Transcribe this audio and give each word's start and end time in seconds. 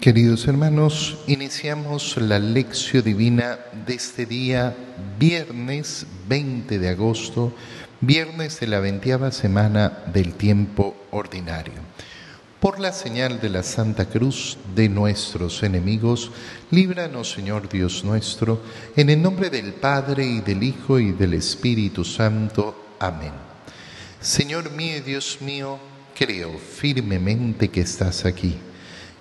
Queridos 0.00 0.46
hermanos, 0.46 1.18
iniciamos 1.26 2.16
la 2.18 2.38
lección 2.38 3.02
divina 3.02 3.58
de 3.84 3.94
este 3.94 4.26
día, 4.26 4.76
viernes 5.18 6.06
20 6.28 6.78
de 6.78 6.88
agosto, 6.88 7.52
viernes 8.00 8.60
de 8.60 8.68
la 8.68 8.78
veintiava 8.78 9.32
semana 9.32 10.04
del 10.14 10.34
tiempo 10.34 10.94
ordinario. 11.10 11.74
Por 12.60 12.78
la 12.78 12.92
señal 12.92 13.40
de 13.40 13.48
la 13.48 13.64
Santa 13.64 14.04
Cruz 14.04 14.56
de 14.72 14.88
nuestros 14.88 15.64
enemigos, 15.64 16.30
líbranos, 16.70 17.32
Señor 17.32 17.68
Dios 17.68 18.04
nuestro, 18.04 18.62
en 18.94 19.10
el 19.10 19.20
nombre 19.20 19.50
del 19.50 19.72
Padre 19.72 20.24
y 20.24 20.40
del 20.42 20.62
Hijo 20.62 21.00
y 21.00 21.10
del 21.10 21.34
Espíritu 21.34 22.04
Santo. 22.04 22.94
Amén. 23.00 23.32
Señor 24.20 24.70
mío 24.70 24.98
y 24.98 25.00
Dios 25.00 25.38
mío, 25.40 25.80
creo 26.16 26.56
firmemente 26.56 27.68
que 27.68 27.80
estás 27.80 28.24
aquí 28.24 28.54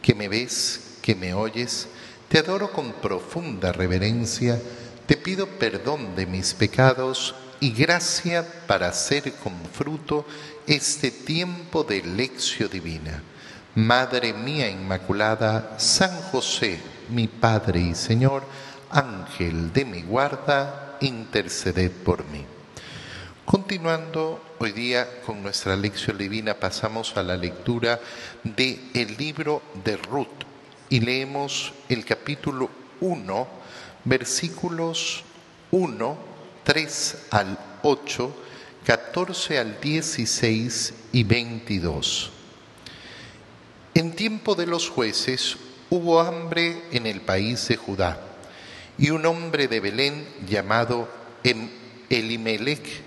que 0.08 0.16
me 0.16 0.30
ves, 0.30 1.00
que 1.02 1.16
me 1.16 1.34
oyes, 1.34 1.89
te 2.29 2.38
adoro 2.38 2.71
con 2.71 2.93
profunda 2.93 3.74
reverencia, 3.74 4.57
te 5.06 5.18
pido 5.18 5.47
perdón 5.60 6.16
de 6.16 6.25
mis 6.25 6.54
pecados 6.54 7.36
y 7.60 7.74
gracia 7.74 8.47
para 8.68 8.88
hacer 8.88 9.33
con 9.33 9.52
fruto 9.66 10.25
este 10.66 11.11
tiempo 11.11 11.83
de 11.83 12.04
lección 12.04 12.70
divina. 12.70 13.21
Madre 13.75 14.32
mía 14.32 14.70
Inmaculada, 14.70 15.75
San 15.78 16.21
José, 16.32 16.80
mi 17.10 17.28
Padre 17.28 17.82
y 17.82 17.94
Señor, 17.94 18.44
Ángel 18.89 19.74
de 19.74 19.83
mi 19.83 20.04
guarda, 20.04 20.97
interceded 21.02 21.92
por 21.92 22.24
mí. 22.28 22.46
Continuando 23.44 24.42
hoy 24.60 24.71
día 24.71 25.21
con 25.25 25.43
nuestra 25.43 25.75
lección 25.75 26.18
divina, 26.18 26.56
pasamos 26.56 27.16
a 27.16 27.24
la 27.24 27.38
lectura 27.38 28.00
del 28.43 28.80
el 28.93 29.16
libro 29.18 29.61
de 29.83 29.97
Ruth 29.97 30.46
y 30.89 31.00
leemos 31.00 31.74
el 31.89 32.03
capítulo 32.06 32.70
1, 33.02 33.47
versículos 34.06 35.23
1, 35.72 36.17
3 36.63 37.17
al 37.31 37.59
8, 37.83 38.35
14 38.85 39.59
al 39.59 39.80
16 39.80 40.94
y 41.11 41.23
22. 41.23 42.31
En 43.94 44.16
tiempo 44.16 44.55
de 44.55 44.66
los 44.66 44.89
jueces 44.89 45.58
hubo 45.89 46.19
hambre 46.19 46.83
en 46.91 47.05
el 47.05 47.22
país 47.22 47.67
de 47.67 47.75
Judá, 47.75 48.19
y 48.97 49.11
un 49.11 49.25
hombre 49.28 49.67
de 49.67 49.80
Belén 49.80 50.28
llamado 50.47 51.08
em-, 51.44 51.69
Elimelech 52.09 53.06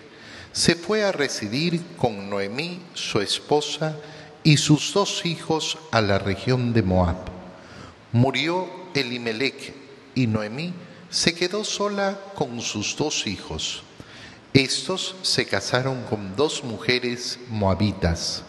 se 0.52 0.74
fue 0.74 1.04
a 1.04 1.12
residir 1.12 1.82
con 1.96 2.28
Noemí, 2.28 2.80
su 2.94 3.20
esposa, 3.20 3.96
y 4.42 4.56
sus 4.56 4.92
dos 4.94 5.26
hijos 5.26 5.78
a 5.90 6.00
la 6.00 6.18
región 6.18 6.72
de 6.72 6.82
Moab. 6.82 7.16
Murió 8.12 8.68
Elimelech 8.94 9.74
y 10.14 10.26
Noemí 10.26 10.72
se 11.10 11.34
quedó 11.34 11.64
sola 11.64 12.18
con 12.34 12.60
sus 12.60 12.96
dos 12.96 13.26
hijos. 13.26 13.82
Estos 14.52 15.14
se 15.22 15.46
casaron 15.46 16.02
con 16.04 16.34
dos 16.34 16.64
mujeres 16.64 17.38
moabitas. 17.48 18.42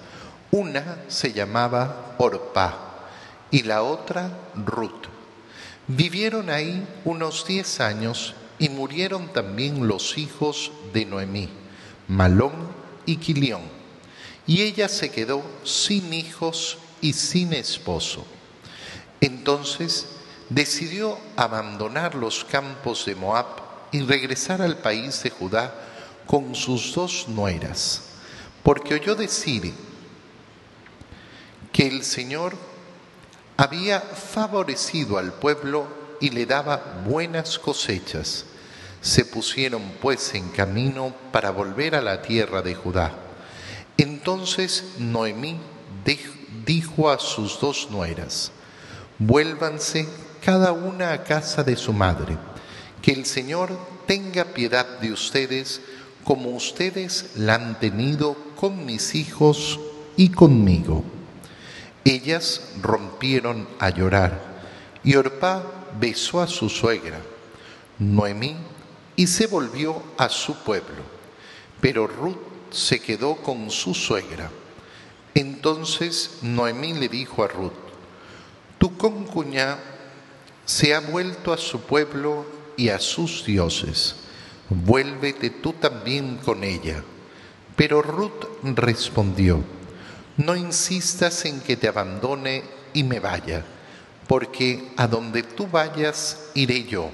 Una 0.50 1.04
se 1.08 1.34
llamaba 1.34 2.16
Orpá 2.18 3.08
y 3.52 3.64
la 3.64 3.84
otra 3.84 4.32
Ruth. 4.56 5.08
Vivieron 5.88 6.50
ahí 6.50 6.88
unos 7.06 7.46
diez 7.46 7.80
años 7.80 8.34
y 8.58 8.70
murieron 8.70 9.32
también 9.34 9.88
los 9.88 10.18
hijos 10.18 10.72
de 10.94 11.06
Noemí. 11.06 11.61
Malón 12.12 12.52
y 13.06 13.16
Quilión, 13.16 13.62
y 14.46 14.64
ella 14.64 14.90
se 14.90 15.10
quedó 15.10 15.42
sin 15.64 16.14
hijos 16.14 16.78
y 17.00 17.14
sin 17.14 17.54
esposo. 17.54 18.26
Entonces 19.22 20.08
decidió 20.50 21.18
abandonar 21.38 22.16
los 22.16 22.44
campos 22.44 23.06
de 23.06 23.16
Moab 23.16 23.46
y 23.94 24.02
regresar 24.02 24.62
al 24.62 24.80
país 24.80 25.24
de 25.24 25.30
Judá 25.30 25.74
con 26.28 26.54
sus 26.54 26.94
dos 26.94 27.30
nueras, 27.30 28.02
porque 28.62 28.96
oyó 28.96 29.16
decir 29.16 29.74
que 31.72 31.88
el 31.88 32.04
Señor 32.04 32.58
había 33.56 34.02
favorecido 34.02 35.18
al 35.18 35.32
pueblo 35.32 35.88
y 36.20 36.32
le 36.32 36.46
daba 36.46 37.04
buenas 37.08 37.58
cosechas 37.58 38.48
se 39.02 39.26
pusieron 39.26 39.82
pues 40.02 40.34
en 40.36 40.50
camino 40.50 41.14
para 41.32 41.50
volver 41.52 41.96
a 41.96 42.02
la 42.02 42.22
tierra 42.22 42.62
de 42.62 42.76
Judá. 42.76 43.16
Entonces 43.98 44.94
Noemí 45.00 45.58
dijo 46.66 47.10
a 47.10 47.20
sus 47.20 47.60
dos 47.60 47.90
nueras, 47.92 48.52
vuélvanse 49.18 50.08
cada 50.44 50.72
una 50.72 51.14
a 51.14 51.24
casa 51.24 51.64
de 51.64 51.76
su 51.76 51.94
madre, 51.94 52.38
que 53.02 53.12
el 53.12 53.26
Señor 53.26 53.78
tenga 54.06 54.46
piedad 54.46 55.00
de 55.00 55.12
ustedes 55.12 55.82
como 56.24 56.52
ustedes 56.52 57.32
la 57.36 57.56
han 57.56 57.80
tenido 57.80 58.36
con 58.56 58.86
mis 58.86 59.16
hijos 59.16 59.80
y 60.18 60.30
conmigo. 60.30 61.04
Ellas 62.06 62.62
rompieron 62.82 63.68
a 63.80 63.90
llorar 63.90 64.40
y 65.04 65.16
Orpá 65.16 65.64
besó 66.00 66.42
a 66.42 66.48
su 66.48 66.70
suegra. 66.70 67.20
Noemí 68.00 68.56
y 69.22 69.28
se 69.28 69.46
volvió 69.46 70.02
a 70.18 70.30
su 70.30 70.56
pueblo. 70.64 71.04
Pero 71.80 72.08
Ruth 72.08 72.42
se 72.72 73.00
quedó 73.00 73.36
con 73.36 73.70
su 73.70 73.94
suegra. 73.94 74.50
Entonces 75.36 76.40
Noemí 76.42 76.94
le 76.94 77.08
dijo 77.08 77.44
a 77.44 77.48
Ruth, 77.48 77.72
tu 78.80 78.98
concuña 78.98 79.78
se 80.66 80.96
ha 80.96 81.02
vuelto 81.02 81.54
a 81.54 81.58
su 81.58 81.82
pueblo 81.82 82.48
y 82.76 82.90
a 82.90 82.98
sus 82.98 83.46
dioses. 83.46 84.16
Vuélvete 84.72 85.52
tú 85.52 85.74
también 85.74 86.38
con 86.38 86.64
ella. 86.64 87.04
Pero 87.76 88.02
Ruth 88.02 88.46
respondió, 88.64 89.60
no 90.38 90.56
insistas 90.56 91.46
en 91.46 91.62
que 91.62 91.78
te 91.78 91.88
abandone 91.88 92.64
y 92.92 93.04
me 93.04 93.20
vaya, 93.20 93.64
porque 94.28 94.94
a 94.98 95.06
donde 95.06 95.44
tú 95.44 95.68
vayas 95.68 96.50
iré 96.56 96.86
yo 96.86 97.12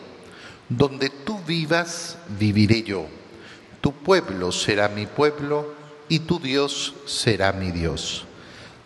donde 0.69 1.06
tú 1.27 1.37
vivas, 1.45 2.17
viviré 2.39 2.83
yo. 2.83 3.05
Tu 3.81 3.91
pueblo 3.91 4.53
será 4.53 4.87
mi 4.87 5.05
pueblo 5.05 5.73
y 6.07 6.19
tu 6.19 6.39
Dios 6.39 6.93
será 7.05 7.51
mi 7.51 7.71
Dios. 7.71 8.23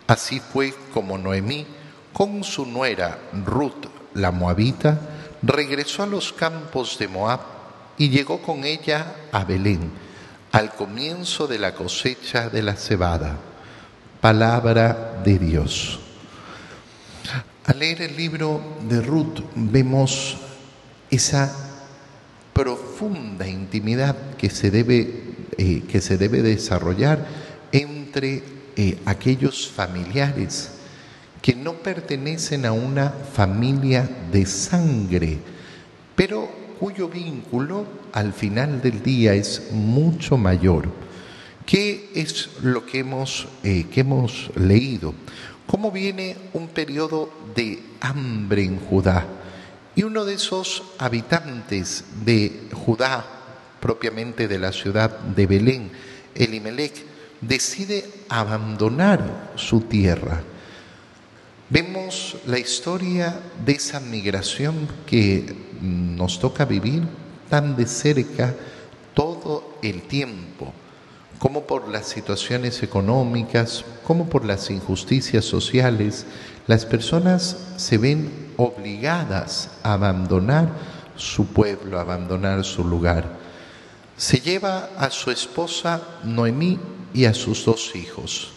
Así 0.08 0.40
fue 0.40 0.74
como 0.92 1.16
Noemí, 1.16 1.64
con 2.12 2.42
su 2.42 2.66
nuera 2.66 3.16
Ruth 3.46 3.86
la 4.14 4.32
moabita, 4.32 5.00
regresó 5.40 6.02
a 6.02 6.06
los 6.06 6.32
campos 6.32 6.98
de 6.98 7.06
Moab 7.06 7.40
y 7.96 8.08
llegó 8.08 8.42
con 8.42 8.64
ella 8.64 9.14
a 9.30 9.44
Belén, 9.44 9.92
al 10.50 10.74
comienzo 10.74 11.46
de 11.46 11.60
la 11.60 11.76
cosecha 11.76 12.48
de 12.48 12.62
la 12.62 12.74
cebada. 12.74 13.36
Palabra 14.20 15.20
de 15.24 15.38
Dios. 15.38 16.00
Al 17.66 17.78
leer 17.78 18.02
el 18.02 18.16
libro 18.16 18.60
de 18.88 19.00
Ruth 19.00 19.38
vemos 19.54 20.36
esa 21.08 21.71
profunda 22.62 23.48
intimidad 23.48 24.36
que 24.36 24.48
se 24.48 24.70
debe, 24.70 25.34
eh, 25.58 25.82
que 25.88 26.00
se 26.00 26.16
debe 26.16 26.42
desarrollar 26.42 27.26
entre 27.72 28.40
eh, 28.76 28.98
aquellos 29.04 29.66
familiares 29.66 30.70
que 31.42 31.56
no 31.56 31.72
pertenecen 31.72 32.64
a 32.64 32.70
una 32.70 33.10
familia 33.10 34.08
de 34.30 34.46
sangre, 34.46 35.38
pero 36.14 36.48
cuyo 36.78 37.08
vínculo 37.08 37.84
al 38.12 38.32
final 38.32 38.80
del 38.80 39.02
día 39.02 39.34
es 39.34 39.72
mucho 39.72 40.36
mayor. 40.36 40.88
¿Qué 41.66 42.10
es 42.14 42.48
lo 42.62 42.86
que 42.86 43.00
hemos, 43.00 43.48
eh, 43.64 43.86
que 43.92 44.02
hemos 44.02 44.52
leído? 44.54 45.14
¿Cómo 45.66 45.90
viene 45.90 46.36
un 46.52 46.68
periodo 46.68 47.28
de 47.56 47.82
hambre 48.00 48.62
en 48.62 48.78
Judá? 48.78 49.41
Y 49.94 50.04
uno 50.04 50.24
de 50.24 50.34
esos 50.34 50.82
habitantes 50.98 52.04
de 52.24 52.68
Judá, 52.72 53.24
propiamente 53.80 54.48
de 54.48 54.58
la 54.58 54.72
ciudad 54.72 55.18
de 55.18 55.46
Belén, 55.46 55.90
Elimelech, 56.34 57.04
decide 57.40 58.08
abandonar 58.28 59.52
su 59.56 59.82
tierra. 59.82 60.42
Vemos 61.68 62.36
la 62.46 62.58
historia 62.58 63.40
de 63.64 63.72
esa 63.72 64.00
migración 64.00 64.88
que 65.06 65.54
nos 65.80 66.38
toca 66.38 66.64
vivir 66.64 67.02
tan 67.48 67.76
de 67.76 67.86
cerca 67.86 68.54
todo 69.14 69.76
el 69.82 70.02
tiempo, 70.02 70.72
como 71.38 71.66
por 71.66 71.88
las 71.88 72.06
situaciones 72.06 72.82
económicas, 72.82 73.84
como 74.04 74.28
por 74.28 74.44
las 74.44 74.70
injusticias 74.70 75.44
sociales, 75.44 76.24
las 76.66 76.86
personas 76.86 77.56
se 77.76 77.98
ven 77.98 78.52
obligadas 78.56 79.70
a 79.82 79.94
abandonar 79.94 80.68
su 81.16 81.46
pueblo, 81.46 81.98
a 81.98 82.02
abandonar 82.02 82.64
su 82.64 82.84
lugar. 82.84 83.38
Se 84.16 84.40
lleva 84.40 84.90
a 84.96 85.10
su 85.10 85.30
esposa 85.30 86.02
Noemí 86.24 86.78
y 87.12 87.24
a 87.24 87.34
sus 87.34 87.64
dos 87.64 87.94
hijos 87.96 88.52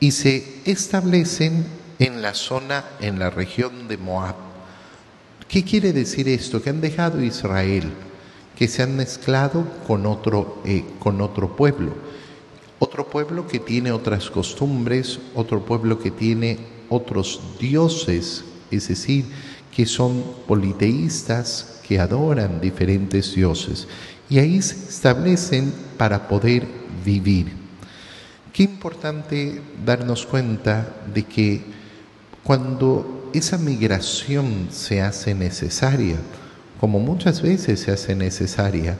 y 0.00 0.12
se 0.12 0.60
establecen 0.64 1.66
en 1.98 2.22
la 2.22 2.34
zona, 2.34 2.84
en 3.00 3.18
la 3.18 3.30
región 3.30 3.88
de 3.88 3.96
Moab. 3.96 4.36
¿Qué 5.48 5.64
quiere 5.64 5.92
decir 5.92 6.28
esto? 6.28 6.62
Que 6.62 6.70
han 6.70 6.80
dejado 6.80 7.22
Israel, 7.22 7.92
que 8.56 8.68
se 8.68 8.82
han 8.82 8.96
mezclado 8.96 9.64
con 9.86 10.06
otro, 10.06 10.62
eh, 10.64 10.84
con 10.98 11.20
otro 11.20 11.56
pueblo. 11.56 11.92
Otro 12.78 13.08
pueblo 13.08 13.48
que 13.48 13.58
tiene 13.58 13.90
otras 13.90 14.30
costumbres, 14.30 15.18
otro 15.34 15.64
pueblo 15.64 15.98
que 15.98 16.12
tiene 16.12 16.77
otros 16.88 17.40
dioses, 17.60 18.44
es 18.70 18.88
decir, 18.88 19.26
que 19.74 19.86
son 19.86 20.24
politeístas, 20.46 21.80
que 21.86 21.98
adoran 21.98 22.60
diferentes 22.60 23.34
dioses. 23.34 23.88
Y 24.28 24.38
ahí 24.38 24.60
se 24.60 24.74
establecen 24.88 25.72
para 25.96 26.28
poder 26.28 26.66
vivir. 27.04 27.52
Qué 28.52 28.64
importante 28.64 29.62
darnos 29.84 30.26
cuenta 30.26 30.86
de 31.14 31.22
que 31.22 31.62
cuando 32.42 33.30
esa 33.32 33.56
migración 33.56 34.68
se 34.70 35.00
hace 35.00 35.34
necesaria, 35.34 36.16
como 36.80 36.98
muchas 36.98 37.42
veces 37.42 37.80
se 37.80 37.92
hace 37.92 38.14
necesaria, 38.14 38.98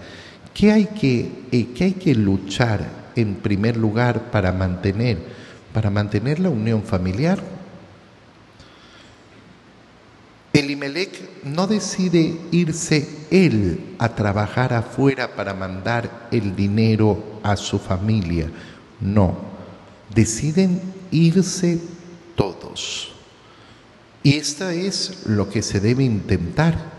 ¿qué 0.55 0.73
hay 0.73 0.87
que, 0.87 1.31
eh, 1.52 1.69
qué 1.75 1.84
hay 1.84 1.93
que 1.93 2.14
luchar 2.14 3.11
en 3.17 3.37
primer 3.37 3.76
lugar 3.76 4.31
para 4.31 4.52
mantener? 4.52 5.19
Para 5.73 5.91
mantener 5.91 6.41
la 6.41 6.50
unión 6.50 6.82
familiar. 6.82 7.43
Elimelech 10.53 11.45
no 11.45 11.67
decide 11.67 12.39
irse 12.50 13.09
él 13.31 13.95
a 13.99 14.15
trabajar 14.15 14.73
afuera 14.73 15.35
para 15.37 15.55
mandar 15.55 16.29
el 16.31 16.56
dinero 16.56 17.41
a 17.43 17.56
su 17.56 17.79
familia, 17.79 18.50
no, 19.00 19.37
deciden 20.15 20.81
irse 21.11 21.81
todos. 22.35 23.12
Y 24.23 24.35
esto 24.35 24.69
es 24.71 25.27
lo 25.27 25.49
que 25.49 25.62
se 25.62 25.81
debe 25.81 26.05
intentar. 26.05 26.99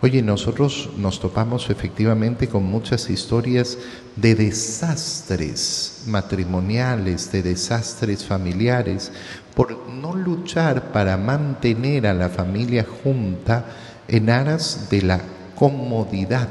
Oye, 0.00 0.20
nosotros 0.20 0.90
nos 0.96 1.20
topamos 1.20 1.70
efectivamente 1.70 2.48
con 2.48 2.64
muchas 2.64 3.08
historias 3.08 3.78
de 4.16 4.34
desastres 4.34 6.02
matrimoniales, 6.06 7.30
de 7.30 7.42
desastres 7.42 8.24
familiares, 8.24 9.12
por 9.54 9.88
no 9.88 10.14
luchar 10.14 10.92
para 10.92 11.16
mantener 11.16 12.06
a 12.06 12.14
la 12.14 12.28
familia 12.28 12.86
junta 13.02 13.64
en 14.08 14.30
aras 14.30 14.88
de 14.90 15.02
la 15.02 15.20
comodidad 15.54 16.48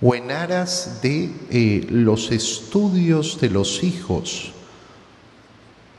o 0.00 0.14
en 0.14 0.30
aras 0.30 1.00
de 1.02 1.30
eh, 1.50 1.86
los 1.90 2.30
estudios 2.30 3.40
de 3.40 3.50
los 3.50 3.82
hijos. 3.82 4.52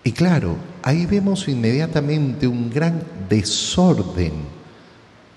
Y 0.03 0.11
claro, 0.11 0.55
ahí 0.83 1.05
vemos 1.05 1.47
inmediatamente 1.47 2.47
un 2.47 2.69
gran 2.69 3.03
desorden, 3.27 4.33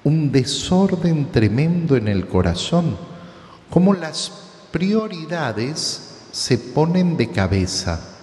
un 0.05 0.31
desorden 0.31 1.33
tremendo 1.33 1.97
en 1.97 2.07
el 2.07 2.27
corazón, 2.29 2.97
como 3.69 3.95
las 3.95 4.31
prioridades 4.71 6.19
se 6.31 6.59
ponen 6.59 7.17
de 7.17 7.31
cabeza. 7.31 8.20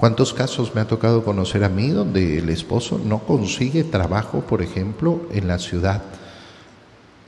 ¿Cuántos 0.00 0.34
casos 0.34 0.74
me 0.74 0.80
ha 0.80 0.88
tocado 0.88 1.22
conocer 1.22 1.62
a 1.62 1.68
mí 1.68 1.90
donde 1.90 2.38
el 2.38 2.48
esposo 2.48 2.98
no 3.04 3.20
consigue 3.20 3.84
trabajo, 3.84 4.40
por 4.40 4.62
ejemplo, 4.62 5.28
en 5.30 5.46
la 5.46 5.58
ciudad? 5.58 6.02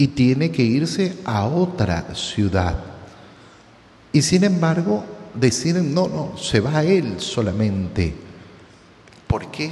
y 0.03 0.09
tiene 0.09 0.51
que 0.51 0.63
irse 0.65 1.17
a 1.25 1.45
otra 1.47 2.15
ciudad. 2.17 2.77
Y 4.13 4.23
sin 4.23 4.43
embargo, 4.43 5.05
deciden, 5.33 5.95
no, 5.95 6.09
no, 6.09 6.37
se 6.37 6.59
va 6.59 6.83
él 6.83 7.21
solamente. 7.21 8.13
¿Por 9.29 9.51
qué? 9.53 9.71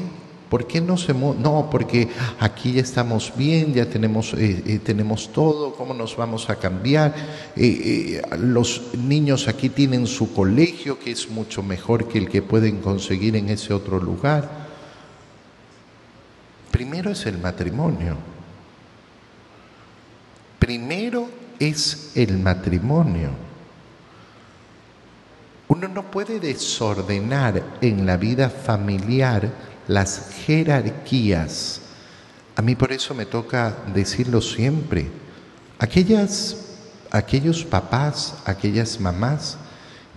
¿Por 0.50 0.66
qué 0.66 0.80
no 0.80 0.96
se 0.98 1.14
No, 1.14 1.68
porque 1.70 2.08
aquí 2.40 2.72
ya 2.72 2.82
estamos 2.82 3.32
bien, 3.36 3.72
ya 3.72 3.86
tenemos, 3.86 4.34
eh, 4.34 4.64
eh, 4.66 4.80
tenemos 4.80 5.32
todo, 5.32 5.74
¿cómo 5.74 5.94
nos 5.94 6.16
vamos 6.16 6.50
a 6.50 6.56
cambiar? 6.56 7.14
Eh, 7.54 8.20
los 8.36 8.94
niños 8.98 9.46
aquí 9.46 9.68
tienen 9.68 10.08
su 10.08 10.34
colegio, 10.34 10.98
que 10.98 11.12
es 11.12 11.30
mucho 11.30 11.62
mejor 11.62 12.08
que 12.08 12.18
el 12.18 12.28
que 12.28 12.42
pueden 12.42 12.80
conseguir 12.80 13.36
en 13.36 13.48
ese 13.48 13.72
otro 13.72 14.00
lugar. 14.00 14.68
Primero 16.72 17.12
es 17.12 17.26
el 17.26 17.38
matrimonio. 17.38 18.16
Primero 20.58 21.28
es 21.60 22.10
el 22.16 22.38
matrimonio. 22.38 23.30
Uno 25.68 25.86
no 25.86 26.10
puede 26.10 26.40
desordenar 26.40 27.62
en 27.80 28.04
la 28.04 28.16
vida 28.16 28.50
familiar 28.50 29.69
las 29.90 30.30
jerarquías. 30.46 31.80
A 32.54 32.62
mí 32.62 32.74
por 32.74 32.92
eso 32.92 33.14
me 33.14 33.26
toca 33.26 33.76
decirlo 33.94 34.40
siempre. 34.40 35.10
Aquellas, 35.78 36.56
aquellos 37.10 37.64
papás, 37.64 38.36
aquellas 38.44 39.00
mamás 39.00 39.58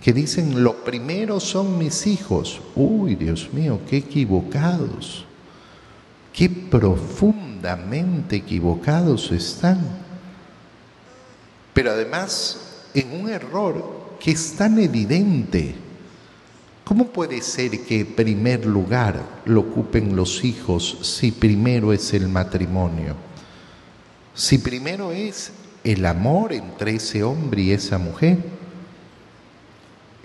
que 0.02 0.12
dicen 0.12 0.62
lo 0.62 0.84
primero 0.84 1.40
son 1.40 1.78
mis 1.78 2.06
hijos. 2.06 2.60
Uy, 2.74 3.14
Dios 3.14 3.50
mío, 3.52 3.80
qué 3.88 3.96
equivocados. 3.98 5.24
Qué 6.32 6.48
profundamente 6.48 8.36
equivocados 8.36 9.32
están 9.32 10.04
pero 11.74 11.90
además 11.90 12.86
en 12.94 13.20
un 13.20 13.28
error 13.28 14.16
que 14.20 14.30
es 14.30 14.54
tan 14.54 14.78
evidente. 14.78 15.74
¿Cómo 16.84 17.06
puede 17.06 17.40
ser 17.40 17.82
que 17.84 18.04
primer 18.04 18.66
lugar 18.66 19.42
lo 19.46 19.60
ocupen 19.60 20.14
los 20.14 20.44
hijos 20.44 20.98
si 21.00 21.32
primero 21.32 21.92
es 21.92 22.12
el 22.12 22.28
matrimonio? 22.28 23.16
Si 24.34 24.58
primero 24.58 25.10
es 25.10 25.52
el 25.84 26.06
amor 26.06 26.52
entre 26.52 26.96
ese 26.96 27.22
hombre 27.22 27.62
y 27.62 27.72
esa 27.72 27.98
mujer. 27.98 28.38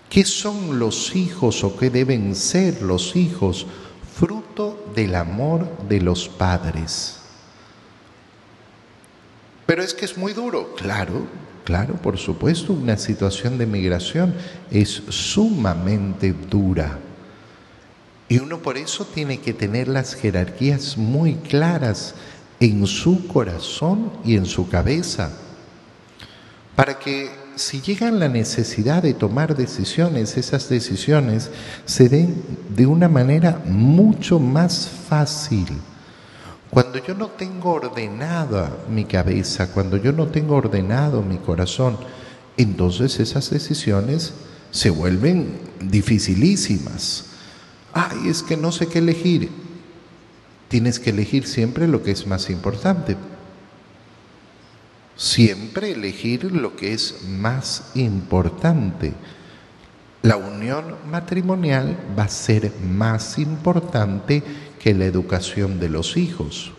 ¿Qué 0.10 0.24
son 0.26 0.80
los 0.80 1.16
hijos 1.16 1.64
o 1.64 1.78
qué 1.78 1.90
deben 1.90 2.34
ser 2.34 2.82
los 2.82 3.16
hijos? 3.16 3.68
Fruto 4.16 4.92
del 4.96 5.16
amor 5.16 5.88
de 5.88 6.02
los 6.02 6.28
padres. 6.28 7.18
Pero 9.66 9.84
es 9.84 9.94
que 9.94 10.06
es 10.06 10.18
muy 10.18 10.34
duro, 10.34 10.74
claro, 10.76 11.28
claro, 11.70 11.94
por 12.02 12.18
supuesto, 12.18 12.74
una 12.74 12.98
situación 12.98 13.60
de 13.60 13.68
migración 13.68 14.34
es 14.72 15.04
sumamente 15.10 16.34
dura. 16.34 16.98
Y 18.28 18.40
uno 18.40 18.58
por 18.58 18.76
eso 18.76 19.06
tiene 19.06 19.40
que 19.40 19.54
tener 19.54 19.88
las 19.88 20.16
jerarquías 20.16 20.98
muy 20.98 21.36
claras 21.36 22.16
en 22.60 22.88
su 22.88 23.28
corazón 23.28 24.12
y 24.26 24.36
en 24.36 24.48
su 24.48 24.68
cabeza, 24.68 25.32
para 26.76 26.98
que 26.98 27.30
si 27.56 27.82
llegan 27.82 28.20
la 28.20 28.30
necesidad 28.30 29.04
de 29.04 29.14
tomar 29.14 29.56
decisiones, 29.56 30.38
esas 30.38 30.70
decisiones 30.70 31.52
se 31.86 32.10
den 32.10 32.42
de 32.76 32.88
una 32.88 33.10
manera 33.10 33.62
mucho 33.64 34.40
más 34.40 34.90
fácil 35.08 35.68
cuando 36.70 37.00
yo 37.00 37.16
no 37.16 37.28
tengo 37.28 37.74
ordenada 37.74 38.78
mi 38.90 39.06
cabeza, 39.06 39.72
cuando 39.72 39.98
yo 39.98 40.12
no 40.12 40.28
tengo 40.28 40.56
ordenado 40.56 41.24
mi 41.24 41.38
corazón, 41.38 41.98
entonces 42.58 43.20
esas 43.20 43.50
decisiones 43.50 44.34
se 44.72 44.92
vuelven 44.92 45.60
dificilísimas. 45.82 47.26
Ay, 47.94 48.28
es 48.28 48.44
que 48.44 48.56
no 48.56 48.72
sé 48.72 48.88
qué 48.88 49.00
elegir. 49.00 49.50
Tienes 50.68 51.00
que 51.00 51.10
elegir 51.10 51.48
siempre 51.48 51.88
lo 51.88 52.04
que 52.04 52.12
es 52.12 52.28
más 52.28 52.52
importante. 52.52 53.18
Siempre 55.16 55.92
elegir 55.92 56.52
lo 56.52 56.76
que 56.76 56.94
es 56.94 57.24
más 57.28 57.92
importante. 57.96 59.14
La 60.22 60.38
unión 60.38 60.96
matrimonial 61.10 61.98
va 62.18 62.24
a 62.24 62.30
ser 62.30 62.72
más 62.82 63.40
importante 63.40 64.44
que 64.80 64.94
la 64.94 65.06
educación 65.06 65.80
de 65.80 65.90
los 65.90 66.18
hijos. 66.18 66.72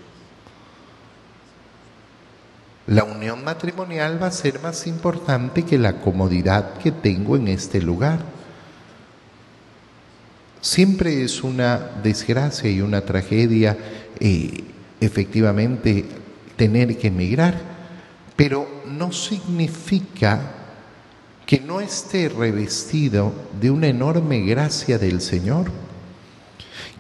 La 2.87 3.04
unión 3.04 3.45
matrimonial 3.45 4.21
va 4.21 4.26
a 4.28 4.33
ser 4.33 4.61
más 4.61 4.87
importante 4.87 5.64
que 5.64 5.78
la 5.78 6.00
comodidad 6.00 6.78
que 6.78 6.90
tengo 6.90 7.37
en 7.37 7.47
este 7.47 7.80
lugar. 7.80 8.19
Siempre 10.61 11.23
es 11.23 11.45
una 11.45 11.78
desgracia 12.02 12.69
y 12.69 12.80
una 12.80 13.02
tragedia 13.02 13.78
eh, 14.19 14.64
efectivamente 15.00 16.04
tener 16.57 16.99
que 16.99 17.09
emigrar, 17.09 17.61
pero 18.35 18.66
no 18.87 19.12
significa 19.12 20.40
que 21.47 21.61
no 21.61 21.80
esté 21.80 22.28
revestido 22.28 23.33
de 23.61 23.71
una 23.71 23.87
enorme 23.87 24.40
gracia 24.40 24.99
del 24.99 25.21
Señor. 25.21 25.71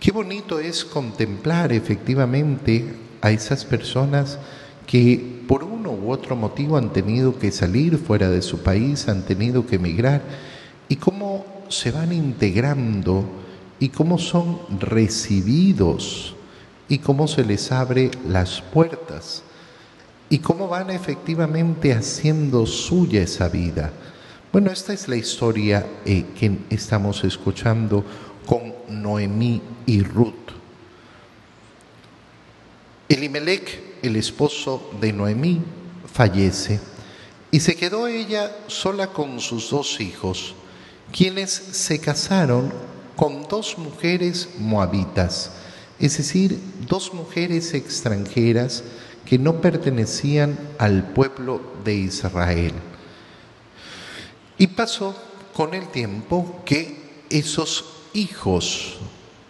Qué 0.00 0.12
bonito 0.12 0.58
es 0.58 0.86
contemplar 0.86 1.74
efectivamente 1.74 2.94
a 3.20 3.32
esas 3.32 3.66
personas 3.66 4.38
que 4.86 5.42
por 5.46 5.62
uno 5.62 5.90
u 5.90 6.10
otro 6.10 6.34
motivo 6.36 6.78
han 6.78 6.90
tenido 6.90 7.38
que 7.38 7.52
salir 7.52 7.98
fuera 7.98 8.30
de 8.30 8.40
su 8.40 8.60
país, 8.60 9.08
han 9.08 9.26
tenido 9.26 9.66
que 9.66 9.76
emigrar 9.76 10.22
y 10.88 10.96
cómo 10.96 11.44
se 11.68 11.90
van 11.90 12.14
integrando 12.14 13.26
y 13.78 13.90
cómo 13.90 14.16
son 14.16 14.60
recibidos 14.80 16.34
y 16.88 17.00
cómo 17.00 17.28
se 17.28 17.44
les 17.44 17.70
abre 17.70 18.10
las 18.26 18.62
puertas 18.62 19.42
y 20.30 20.38
cómo 20.38 20.66
van 20.66 20.88
efectivamente 20.88 21.92
haciendo 21.92 22.64
suya 22.64 23.20
esa 23.20 23.50
vida. 23.50 23.92
Bueno, 24.50 24.70
esta 24.70 24.94
es 24.94 25.08
la 25.08 25.16
historia 25.16 25.86
eh, 26.06 26.24
que 26.38 26.58
estamos 26.70 27.22
escuchando 27.22 28.02
con 28.50 28.74
Noemí 28.88 29.62
y 29.86 30.02
Ruth. 30.02 30.34
Elimelech, 33.08 34.00
el 34.02 34.16
esposo 34.16 34.90
de 35.00 35.12
Noemí, 35.12 35.62
fallece 36.12 36.80
y 37.52 37.60
se 37.60 37.76
quedó 37.76 38.08
ella 38.08 38.50
sola 38.66 39.06
con 39.06 39.38
sus 39.38 39.70
dos 39.70 40.00
hijos, 40.00 40.56
quienes 41.12 41.52
se 41.52 42.00
casaron 42.00 42.72
con 43.14 43.46
dos 43.46 43.78
mujeres 43.78 44.48
moabitas, 44.58 45.52
es 46.00 46.16
decir, 46.16 46.58
dos 46.88 47.14
mujeres 47.14 47.72
extranjeras 47.72 48.82
que 49.26 49.38
no 49.38 49.60
pertenecían 49.60 50.58
al 50.76 51.12
pueblo 51.12 51.60
de 51.84 51.94
Israel. 51.94 52.72
Y 54.58 54.66
pasó 54.66 55.14
con 55.54 55.72
el 55.72 55.86
tiempo 55.90 56.62
que 56.64 56.98
esos 57.30 57.99
hijos 58.12 58.98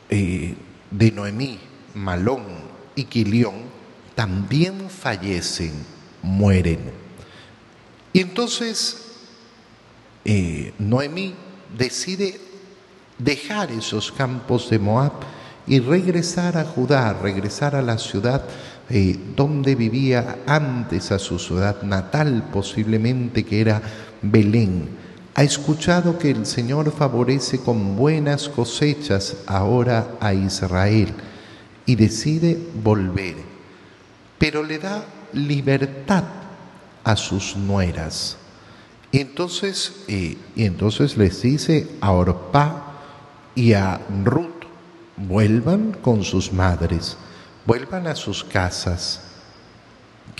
eh, 0.08 0.54
de 0.90 1.12
Noemí, 1.12 1.58
Malón 1.94 2.44
y 2.94 3.04
Quilión, 3.04 3.54
también 4.14 4.90
fallecen, 4.90 5.72
mueren. 6.22 6.80
Y 8.12 8.20
entonces 8.20 9.16
eh, 10.24 10.72
Noemí 10.78 11.34
decide 11.76 12.40
dejar 13.18 13.70
esos 13.70 14.10
campos 14.12 14.70
de 14.70 14.78
Moab 14.78 15.12
y 15.66 15.78
regresar 15.78 16.58
a 16.58 16.64
Judá, 16.64 17.12
regresar 17.12 17.76
a 17.76 17.82
la 17.82 17.98
ciudad 17.98 18.44
eh, 18.88 19.16
donde 19.36 19.76
vivía 19.76 20.38
antes, 20.46 21.12
a 21.12 21.18
su 21.18 21.38
ciudad 21.38 21.82
natal 21.82 22.48
posiblemente, 22.52 23.44
que 23.44 23.60
era 23.60 23.80
Belén. 24.20 24.99
Ha 25.40 25.42
escuchado 25.42 26.18
que 26.18 26.30
el 26.30 26.44
Señor 26.44 26.92
favorece 26.92 27.60
con 27.60 27.96
buenas 27.96 28.46
cosechas 28.46 29.38
ahora 29.46 30.18
a 30.20 30.34
Israel 30.34 31.14
y 31.86 31.96
decide 31.96 32.58
volver, 32.84 33.36
pero 34.36 34.62
le 34.62 34.78
da 34.78 35.02
libertad 35.32 36.24
a 37.02 37.16
sus 37.16 37.56
nueras. 37.56 38.36
Entonces, 39.12 40.04
eh, 40.08 40.36
y 40.54 40.64
entonces 40.66 41.16
les 41.16 41.40
dice 41.40 41.88
a 42.02 42.12
Orpá 42.12 42.98
y 43.54 43.72
a 43.72 43.98
Ruth, 44.22 44.66
vuelvan 45.16 45.96
con 46.02 46.22
sus 46.22 46.52
madres, 46.52 47.16
vuelvan 47.64 48.08
a 48.08 48.14
sus 48.14 48.44
casas. 48.44 49.29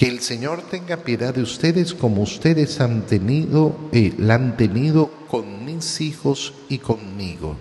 Que 0.01 0.09
el 0.09 0.21
Señor 0.21 0.63
tenga 0.63 0.97
piedad 0.97 1.35
de 1.35 1.43
ustedes 1.43 1.93
como 1.93 2.23
ustedes 2.23 2.81
han 2.81 3.03
tenido, 3.03 3.77
eh, 3.93 4.15
la 4.17 4.37
han 4.37 4.57
tenido 4.57 5.11
con 5.29 5.67
mis 5.67 6.01
hijos 6.01 6.55
y 6.71 6.79
conmigo. 6.79 7.59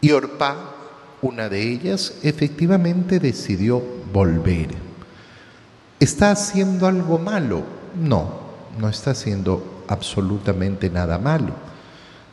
Y 0.00 0.10
Orpá, 0.10 0.74
una 1.22 1.48
de 1.48 1.62
ellas, 1.62 2.14
efectivamente 2.24 3.20
decidió 3.20 3.80
volver. 4.12 4.70
¿Está 6.00 6.32
haciendo 6.32 6.88
algo 6.88 7.20
malo? 7.20 7.62
No, 8.02 8.32
no 8.76 8.88
está 8.88 9.12
haciendo 9.12 9.84
absolutamente 9.86 10.90
nada 10.90 11.20
malo. 11.20 11.54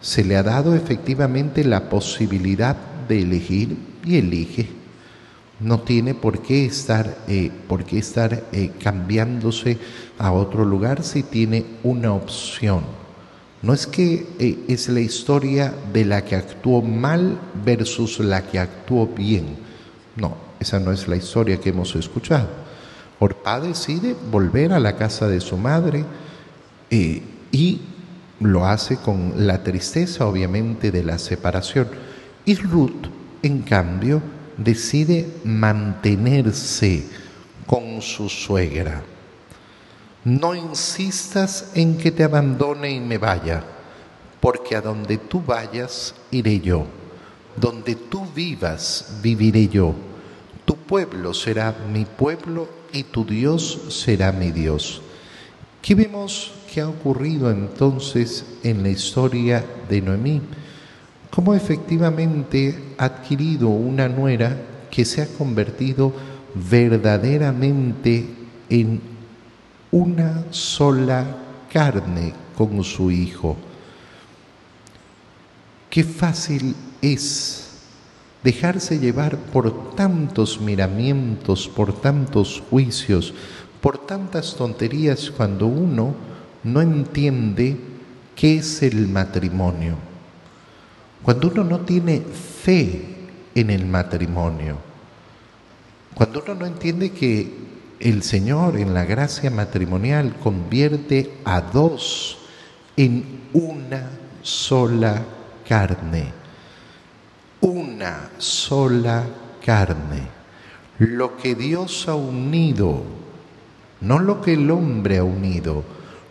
Se 0.02 0.24
le 0.24 0.36
ha 0.36 0.42
dado 0.42 0.74
efectivamente 0.74 1.64
la 1.64 1.90
posibilidad 1.92 2.76
de 3.08 3.22
elegir 3.22 3.78
y 4.04 4.16
elige. 4.16 4.81
No 5.62 5.82
tiene 5.82 6.16
por 6.16 6.40
qué 6.42 6.66
estar, 6.66 7.20
eh, 7.28 7.52
por 7.68 7.86
qué 7.86 8.00
estar 8.00 8.46
eh, 8.52 8.72
cambiándose 8.82 9.78
a 10.18 10.32
otro 10.32 10.66
lugar 10.66 11.04
si 11.04 11.22
tiene 11.22 11.66
una 11.84 12.14
opción. 12.14 12.82
No 13.62 13.74
es 13.74 13.86
que 13.86 14.28
eh, 14.40 14.66
es 14.68 14.90
la 14.90 15.02
historia 15.02 15.72
de 15.94 16.06
la 16.06 16.26
que 16.26 16.36
actuó 16.36 16.82
mal 16.82 17.40
versus 17.64 18.20
la 18.20 18.42
que 18.42 18.58
actuó 18.58 19.06
bien. 19.06 19.56
No, 20.16 20.36
esa 20.60 20.80
no 20.80 20.92
es 20.92 21.08
la 21.08 21.16
historia 21.16 21.60
que 21.60 21.70
hemos 21.70 21.96
escuchado. 21.96 22.50
Orpá 23.20 23.60
decide 23.60 24.16
volver 24.32 24.74
a 24.74 24.80
la 24.80 24.96
casa 24.96 25.28
de 25.28 25.42
su 25.42 25.58
madre 25.58 26.04
y 26.90 27.82
lo 28.40 28.66
hace 28.66 28.98
con 28.98 29.34
la 29.46 29.64
tristeza 29.64 30.26
obviamente 30.26 30.92
de 30.92 31.04
la 31.04 31.20
separación. 31.20 31.88
Y 32.46 32.56
Ruth, 32.56 33.08
en 33.44 33.62
cambio, 33.62 34.22
decide 34.64 35.28
mantenerse 35.44 37.06
con 37.66 38.02
su 38.02 38.30
suegra. 38.30 39.04
No 40.24 40.54
insistas 40.54 41.72
en 41.74 41.98
que 41.98 42.12
te 42.12 42.24
abandone 42.24 42.92
y 42.92 43.00
me 43.00 43.18
vaya, 43.18 43.64
porque 44.40 44.76
a 44.76 44.82
donde 44.82 45.18
tú 45.18 45.42
vayas 45.42 46.14
iré 46.30 46.60
yo, 46.60 46.86
donde 47.56 47.96
tú 47.96 48.26
vivas 48.36 49.20
viviré 49.22 49.68
yo. 49.68 49.96
Tu 50.66 50.76
pueblo 50.76 51.34
será 51.34 51.76
mi 51.92 52.06
pueblo 52.06 52.70
y 52.94 53.04
tu 53.04 53.26
Dios 53.26 53.80
será 53.90 54.32
mi 54.32 54.52
Dios. 54.52 55.02
¿Qué 55.82 55.96
vemos 55.96 56.52
que 56.72 56.82
ha 56.82 56.88
ocurrido 56.88 57.50
entonces 57.50 58.46
en 58.64 58.84
la 58.84 58.90
historia 58.90 59.66
de 59.90 60.02
Noemí? 60.02 60.42
Cómo 61.32 61.56
efectivamente 61.56 62.96
ha 62.98 63.06
adquirido 63.06 63.70
una 63.70 64.08
nuera 64.08 64.62
que 64.92 65.06
se 65.06 65.22
ha 65.22 65.28
convertido 65.28 66.14
verdaderamente 66.54 68.28
en 68.70 69.02
una 69.92 70.44
sola 70.52 71.26
carne 71.72 72.34
con 72.56 72.84
su 72.84 73.10
hijo. 73.10 73.56
Qué 75.90 76.04
fácil 76.04 76.76
es 77.02 77.80
dejarse 78.44 79.00
llevar 79.00 79.38
por 79.38 79.96
tantos 79.96 80.60
miramientos, 80.60 81.70
por 81.70 81.94
tantos 81.94 82.62
juicios, 82.70 83.34
por 83.80 83.98
tantas 84.06 84.56
tonterías 84.56 85.32
cuando 85.32 85.68
uno 85.68 86.14
no 86.64 86.82
entiende 86.82 87.78
qué 88.36 88.58
es 88.58 88.84
el 88.84 89.08
matrimonio 89.08 90.11
cuando 91.24 91.50
uno 91.50 91.64
no 91.64 91.80
tiene 91.82 92.20
fe 92.22 93.06
en 93.54 93.70
el 93.70 93.86
matrimonio, 93.86 94.78
cuando 96.14 96.42
uno 96.44 96.56
no 96.56 96.66
entiende 96.66 97.12
que 97.12 97.52
el 98.00 98.24
Señor 98.24 98.78
en 98.78 98.94
la 98.94 99.06
gracia 99.06 99.52
matrimonial 99.52 100.36
convierte 100.38 101.38
a 101.46 101.62
dos 101.62 102.38
en 102.98 103.42
una 103.54 104.10
sola 104.42 105.24
carne, 105.68 106.26
una 107.62 108.32
sola 108.38 109.24
carne. 109.64 110.28
Lo 110.98 111.38
que 111.38 111.56
Dios 111.56 112.08
ha 112.08 112.16
unido, 112.16 113.04
no 114.02 114.20
lo 114.20 114.42
que 114.42 114.54
el 114.54 114.70
hombre 114.72 115.20
ha 115.20 115.24
unido, 115.24 115.84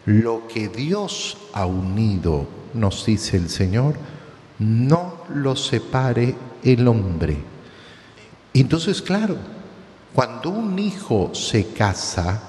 lo 0.07 0.49
que 0.49 0.69
Dios 0.69 1.37
ha 1.53 1.67
unido, 1.67 2.47
nos 2.75 3.07
dice 3.07 3.37
el 3.37 3.49
Señor, 3.49 3.95
no 4.61 5.25
lo 5.35 5.57
separe 5.57 6.35
el 6.63 6.87
hombre. 6.87 7.37
Entonces, 8.55 9.03
claro, 9.03 9.37
cuando 10.15 10.51
un 10.51 10.79
hijo 10.79 11.35
se 11.35 11.73
casa, 11.73 12.41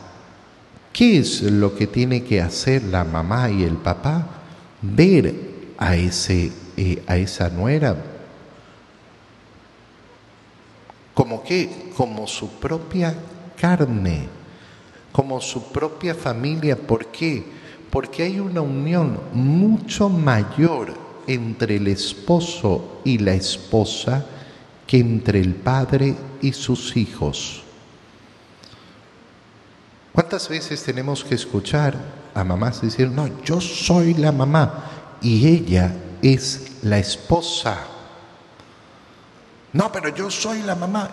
¿qué 0.94 1.18
es 1.18 1.42
lo 1.42 1.76
que 1.76 1.88
tiene 1.88 2.24
que 2.24 2.42
hacer 2.42 2.84
la 2.84 3.04
mamá 3.04 3.50
y 3.50 3.64
el 3.64 3.78
papá? 3.78 4.28
Ver 4.82 5.34
a, 5.78 5.96
ese, 5.96 6.52
eh, 6.78 7.04
a 7.08 7.18
esa 7.18 7.50
nuera 7.50 7.96
como 11.14 11.44
que, 11.44 11.92
como 11.96 12.26
su 12.26 12.50
propia 12.60 13.14
carne, 13.60 14.28
como 15.12 15.42
su 15.42 15.72
propia 15.72 16.16
familia. 16.16 16.76
¿Por 16.76 17.08
qué? 17.08 17.44
Porque 17.90 18.24
hay 18.24 18.40
una 18.40 18.62
unión 18.62 19.20
mucho 19.34 20.10
mayor 20.10 20.94
entre 21.28 21.78
el 21.78 21.88
esposo 21.88 23.02
y 23.04 23.18
la 23.18 23.34
esposa 23.34 24.26
que 24.88 25.00
entre 25.00 25.40
el 25.40 25.56
padre 25.56 26.16
y 26.42 26.54
sus 26.54 26.98
hijos. 26.98 27.64
¿Cuántas 30.12 30.50
veces 30.50 30.84
tenemos 30.84 31.24
que 31.24 31.36
escuchar 31.36 31.96
a 32.34 32.44
mamás 32.44 32.82
decir, 32.82 33.10
no, 33.10 33.30
yo 33.44 33.62
soy 33.62 34.14
la 34.14 34.32
mamá 34.32 34.86
y 35.22 35.48
ella 35.48 35.96
es 36.22 36.84
la 36.84 36.98
esposa? 36.98 37.78
No, 39.72 39.92
pero 39.92 40.10
yo 40.10 40.30
soy 40.30 40.62
la 40.64 40.76
mamá. 40.76 41.10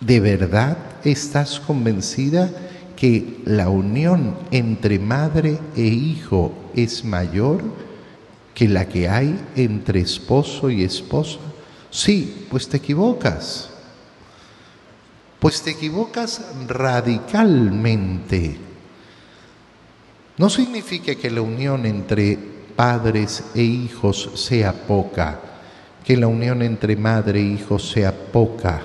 ¿De 0.00 0.20
verdad 0.20 0.76
estás 1.04 1.58
convencida 1.58 2.50
que 2.96 3.40
la 3.46 3.68
unión 3.68 4.36
entre 4.50 4.98
madre 4.98 5.58
e 5.74 5.82
hijo 5.82 6.52
es 6.74 7.04
mayor? 7.04 7.62
Que 8.54 8.68
la 8.68 8.88
que 8.88 9.08
hay 9.08 9.38
entre 9.56 10.00
esposo 10.00 10.70
y 10.70 10.82
esposa? 10.84 11.38
Sí, 11.90 12.46
pues 12.50 12.68
te 12.68 12.78
equivocas. 12.78 13.70
Pues 15.38 15.62
te 15.62 15.70
equivocas 15.70 16.40
radicalmente. 16.68 18.56
No 20.38 20.48
significa 20.48 21.14
que 21.14 21.30
la 21.30 21.42
unión 21.42 21.84
entre 21.84 22.38
padres 22.74 23.44
e 23.54 23.62
hijos 23.62 24.30
sea 24.34 24.72
poca, 24.72 25.40
que 26.04 26.16
la 26.16 26.26
unión 26.26 26.62
entre 26.62 26.96
madre 26.96 27.40
e 27.40 27.44
hijo 27.44 27.78
sea 27.78 28.12
poca. 28.12 28.82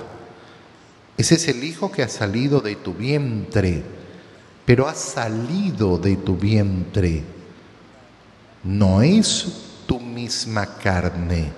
Ese 1.16 1.36
es 1.36 1.48
el 1.48 1.64
hijo 1.64 1.90
que 1.90 2.02
ha 2.02 2.08
salido 2.08 2.60
de 2.60 2.76
tu 2.76 2.92
vientre, 2.92 3.82
pero 4.64 4.86
ha 4.86 4.94
salido 4.94 5.98
de 5.98 6.16
tu 6.16 6.36
vientre. 6.36 7.37
No 8.64 9.02
es 9.02 9.46
tu 9.86 10.00
misma 10.00 10.66
carne. 10.66 11.52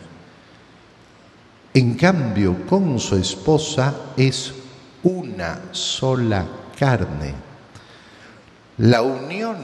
En 1.73 1.95
cambio, 1.95 2.67
con 2.67 2.99
su 2.99 3.17
esposa 3.17 4.13
es 4.17 4.53
una 5.03 5.61
sola 5.73 6.47
carne. 6.79 7.35
La 8.79 9.03
unión 9.03 9.57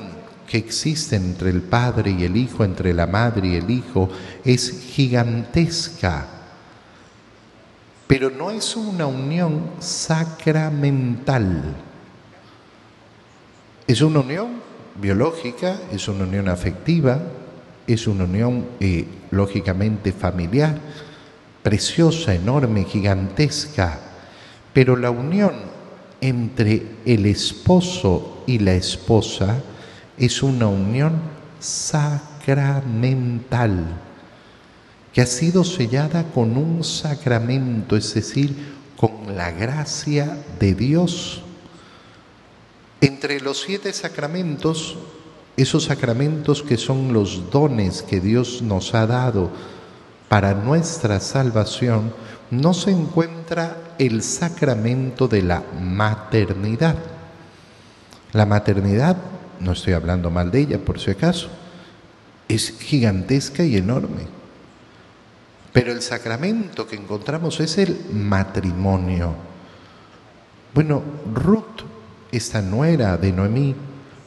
que 0.47 0.59
existe 0.59 1.17
entre 1.17 1.51
el 1.51 1.63
Padre 1.63 2.13
y 2.13 2.25
el 2.25 2.37
Hijo, 2.37 2.65
entre 2.65 2.95
la 2.95 3.07
Madre 3.07 3.49
y 3.49 3.57
el 3.57 3.71
Hijo, 3.71 4.09
es 4.45 4.71
gigantesca. 4.93 6.27
Pero 8.07 8.31
no 8.31 8.51
es 8.51 8.77
una 8.77 9.07
unión 9.07 9.71
sacramental. 9.81 11.75
Es 13.87 14.01
una 14.01 14.21
unión 14.21 14.66
biológica, 15.01 15.77
es 15.93 16.09
una 16.09 16.25
unión 16.25 16.49
afectiva, 16.49 17.21
es 17.87 18.07
una 18.07 18.25
unión 18.25 18.67
eh, 18.81 19.07
lógicamente 19.31 20.13
familiar, 20.13 20.79
preciosa, 21.63 22.35
enorme, 22.35 22.85
gigantesca, 22.85 24.01
pero 24.73 24.97
la 24.97 25.11
unión 25.11 25.53
entre 26.21 26.83
el 27.05 27.27
esposo 27.27 28.43
y 28.47 28.59
la 28.59 28.75
esposa 28.75 29.63
es 30.19 30.43
una 30.43 30.67
unión 30.67 31.21
sacramental, 31.61 33.85
que 35.13 35.21
ha 35.23 35.27
sido 35.27 35.63
sellada 35.65 36.25
con 36.33 36.57
un 36.57 36.83
sacramento, 36.85 37.97
es 37.97 38.15
decir, 38.15 38.77
con 38.97 39.37
la 39.37 39.51
gracia 39.51 40.39
de 40.59 40.75
Dios. 40.75 41.43
Entre 43.01 43.41
los 43.41 43.61
siete 43.61 43.93
sacramentos, 43.93 44.97
esos 45.57 45.85
sacramentos 45.85 46.63
que 46.63 46.77
son 46.77 47.13
los 47.13 47.51
dones 47.51 48.03
que 48.03 48.21
Dios 48.21 48.63
nos 48.63 48.95
ha 48.95 49.07
dado, 49.07 49.51
para 50.29 50.55
nuestra 50.55 51.21
salvación 51.21 52.13
no 52.51 52.75
se 52.75 52.91
encuentra 52.91 53.95
el 53.99 54.23
sacramento 54.23 55.29
de 55.29 55.43
la 55.43 55.63
maternidad. 55.81 56.97
La 58.33 58.47
maternidad, 58.47 59.17
no 59.61 59.73
estoy 59.73 59.93
hablando 59.93 60.31
mal 60.31 60.51
de 60.51 60.61
ella 60.61 60.79
por 60.79 60.99
si 60.99 61.11
acaso, 61.11 61.49
es 62.49 62.79
gigantesca 62.79 63.65
y 63.65 63.77
enorme. 63.77 64.27
Pero 65.73 65.93
el 65.93 66.03
sacramento 66.03 66.87
que 66.87 66.97
encontramos 66.97 67.61
es 67.61 67.79
el 67.79 67.99
matrimonio. 68.13 69.35
Bueno, 70.73 71.03
Ruth, 71.35 71.83
esta 72.33 72.61
nuera 72.63 73.17
de 73.17 73.33
Noemí, 73.33 73.75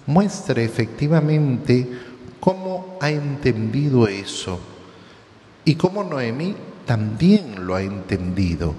muestra 0.05 0.61
efectivamente 0.61 1.87
cómo 2.39 2.97
ha 3.01 3.09
entendido 3.11 4.07
eso 4.07 4.59
y 5.65 5.75
cómo 5.75 6.03
Noemí 6.03 6.55
también 6.85 7.67
lo 7.67 7.75
ha 7.75 7.83
entendido. 7.83 8.73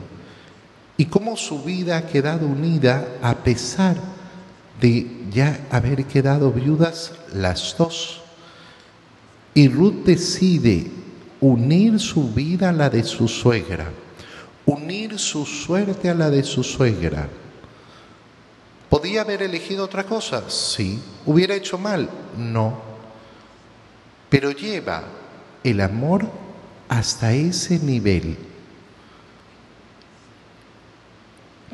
Y 0.97 1.07
cómo 1.07 1.37
su 1.37 1.63
vida 1.63 1.97
ha 1.97 2.07
quedado 2.07 2.47
unida 2.47 3.07
a 3.23 3.37
pesar 3.37 3.97
de 4.81 5.07
ya 5.31 5.67
haber 5.71 6.05
quedado 6.07 6.51
viudas 6.51 7.13
las 7.33 7.77
dos. 7.79 8.21
Y 9.55 9.69
Ruth 9.69 10.05
decide 10.05 10.91
unir 11.41 12.01
su 12.01 12.33
vida 12.33 12.71
a 12.71 12.73
la 12.73 12.91
de 12.91 13.05
su 13.05 13.29
suegra, 13.29 13.91
unir 14.67 15.19
su 15.19 15.47
suerte 15.47 16.11
a 16.11 16.15
la 16.15 16.29
de 16.31 16.43
su 16.43 16.65
suegra. 16.65 17.29
¿Podía 18.91 19.21
haber 19.21 19.43
elegido 19.43 19.85
otra 19.85 20.05
cosa? 20.05 20.51
Sí. 20.51 21.01
¿Hubiera 21.25 21.55
hecho 21.55 21.79
mal? 21.79 22.11
No. 22.37 22.83
Pero 24.29 24.51
lleva 24.51 25.05
el 25.63 25.81
amor 25.81 26.29
hasta 26.89 27.33
ese 27.33 27.79
nivel. 27.79 28.37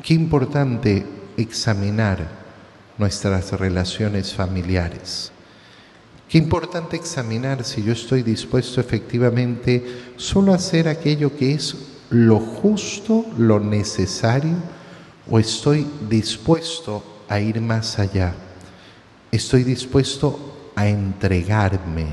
Qué 0.03 0.13
importante 0.13 1.05
examinar 1.37 2.29
nuestras 2.99 3.51
relaciones 3.51 4.33
familiares. 4.33 5.31
Qué 6.29 6.37
importante 6.37 6.97
examinar 6.97 7.63
si 7.63 7.83
yo 7.83 7.93
estoy 7.93 8.21
dispuesto 8.21 8.79
efectivamente 8.79 10.11
solo 10.17 10.51
a 10.51 10.57
hacer 10.57 10.87
aquello 10.87 11.35
que 11.35 11.53
es 11.53 11.75
lo 12.11 12.39
justo, 12.39 13.25
lo 13.37 13.59
necesario, 13.59 14.55
o 15.29 15.39
estoy 15.39 15.87
dispuesto 16.09 17.03
a 17.27 17.39
ir 17.39 17.61
más 17.61 17.99
allá. 17.99 18.33
Estoy 19.31 19.63
dispuesto 19.63 20.71
a 20.75 20.87
entregarme, 20.87 22.07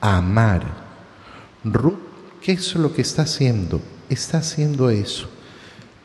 a 0.00 0.18
amar. 0.18 0.88
Ruth 1.64 2.08
¿Qué 2.42 2.52
es 2.52 2.74
lo 2.76 2.94
que 2.94 3.02
está 3.02 3.22
haciendo? 3.22 3.80
Está 4.08 4.38
haciendo 4.38 4.90
eso. 4.90 5.28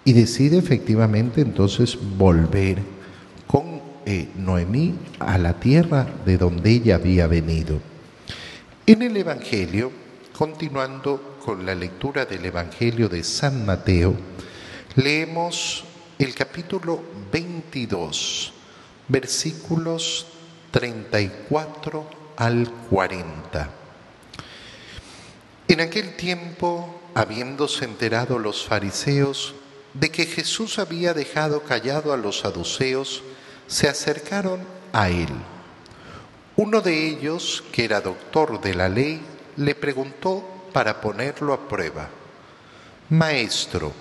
Y 0.03 0.13
decide 0.13 0.57
efectivamente 0.57 1.41
entonces 1.41 1.97
volver 2.17 2.79
con 3.47 3.81
eh, 4.05 4.27
Noemí 4.35 4.95
a 5.19 5.37
la 5.37 5.59
tierra 5.59 6.07
de 6.25 6.37
donde 6.37 6.71
ella 6.71 6.95
había 6.95 7.27
venido. 7.27 7.79
En 8.85 9.01
el 9.01 9.15
Evangelio, 9.15 9.91
continuando 10.37 11.37
con 11.45 11.65
la 11.65 11.75
lectura 11.75 12.25
del 12.25 12.45
Evangelio 12.45 13.07
de 13.07 13.23
San 13.23 13.65
Mateo, 13.65 14.15
leemos 14.95 15.85
el 16.23 16.35
capítulo 16.35 17.03
22, 17.33 18.53
versículos 19.09 20.25
34 20.71 22.09
al 22.37 22.71
40. 22.89 23.69
En 25.67 25.81
aquel 25.81 26.15
tiempo, 26.15 27.01
habiéndose 27.13 27.83
enterado 27.83 28.39
los 28.39 28.63
fariseos 28.63 29.53
de 29.93 30.11
que 30.11 30.25
Jesús 30.25 30.79
había 30.79 31.13
dejado 31.13 31.63
callado 31.63 32.13
a 32.13 32.17
los 32.17 32.39
saduceos, 32.39 33.21
se 33.67 33.89
acercaron 33.89 34.61
a 34.93 35.09
él. 35.09 35.29
Uno 36.55 36.79
de 36.79 37.05
ellos, 37.05 37.63
que 37.73 37.83
era 37.83 37.99
doctor 37.99 38.61
de 38.61 38.75
la 38.75 38.87
ley, 38.87 39.21
le 39.57 39.75
preguntó 39.75 40.43
para 40.71 41.01
ponerlo 41.01 41.53
a 41.53 41.67
prueba, 41.67 42.07
Maestro, 43.09 43.91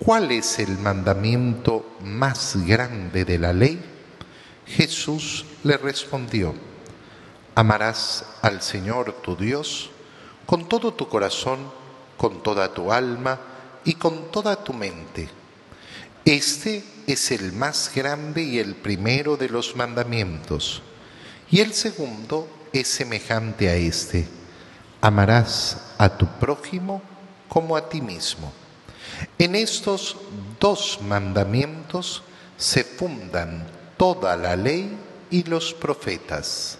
¿cuál 0.00 0.32
es 0.32 0.58
el 0.58 0.78
mandamiento 0.78 1.96
más 2.02 2.56
grande 2.66 3.24
de 3.24 3.38
la 3.38 3.52
ley? 3.52 3.80
Jesús 4.66 5.44
le 5.62 5.76
respondió, 5.76 6.54
Amarás 7.54 8.24
al 8.42 8.62
Señor 8.62 9.12
tu 9.22 9.36
Dios 9.36 9.90
con 10.46 10.68
todo 10.68 10.94
tu 10.94 11.08
corazón, 11.08 11.58
con 12.16 12.42
toda 12.42 12.72
tu 12.72 12.90
alma 12.92 13.38
y 13.84 13.94
con 13.94 14.30
toda 14.30 14.64
tu 14.64 14.72
mente. 14.72 15.28
Este 16.24 16.84
es 17.06 17.30
el 17.30 17.52
más 17.52 17.92
grande 17.94 18.42
y 18.42 18.58
el 18.58 18.74
primero 18.76 19.36
de 19.36 19.48
los 19.48 19.76
mandamientos. 19.76 20.82
Y 21.50 21.60
el 21.60 21.74
segundo 21.74 22.48
es 22.72 22.88
semejante 22.88 23.68
a 23.68 23.74
este. 23.74 24.28
Amarás 25.00 25.94
a 25.98 26.16
tu 26.16 26.26
prójimo 26.38 27.02
como 27.48 27.76
a 27.76 27.88
ti 27.88 28.00
mismo. 28.00 28.52
En 29.38 29.54
estos 29.54 30.16
dos 30.58 30.98
mandamientos 31.02 32.22
se 32.56 32.84
fundan 32.84 33.66
toda 33.96 34.36
la 34.36 34.56
ley 34.56 34.96
y 35.30 35.44
los 35.44 35.72
profetas. 35.74 36.78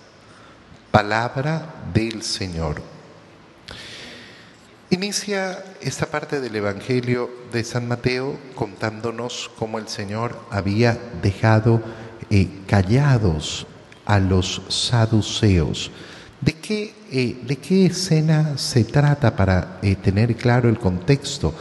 Palabra 0.90 1.74
del 1.94 2.22
Señor. 2.22 2.82
Inicia 4.90 5.64
esta 5.80 6.06
parte 6.06 6.40
del 6.40 6.56
Evangelio 6.56 7.30
de 7.52 7.62
San 7.62 7.86
Mateo 7.86 8.36
contándonos 8.56 9.50
cómo 9.56 9.78
el 9.78 9.86
Señor 9.86 10.36
había 10.50 10.98
dejado 11.22 11.80
eh, 12.28 12.48
callados 12.66 13.66
a 14.04 14.18
los 14.18 14.62
saduceos. 14.68 15.92
¿De 16.40 16.54
qué, 16.54 16.94
eh, 17.12 17.38
¿De 17.46 17.56
qué 17.56 17.86
escena 17.86 18.58
se 18.58 18.82
trata 18.82 19.36
para 19.36 19.78
eh, 19.82 19.94
tener 19.94 20.34
claro 20.34 20.68
el 20.68 20.78
contexto? 20.78 21.54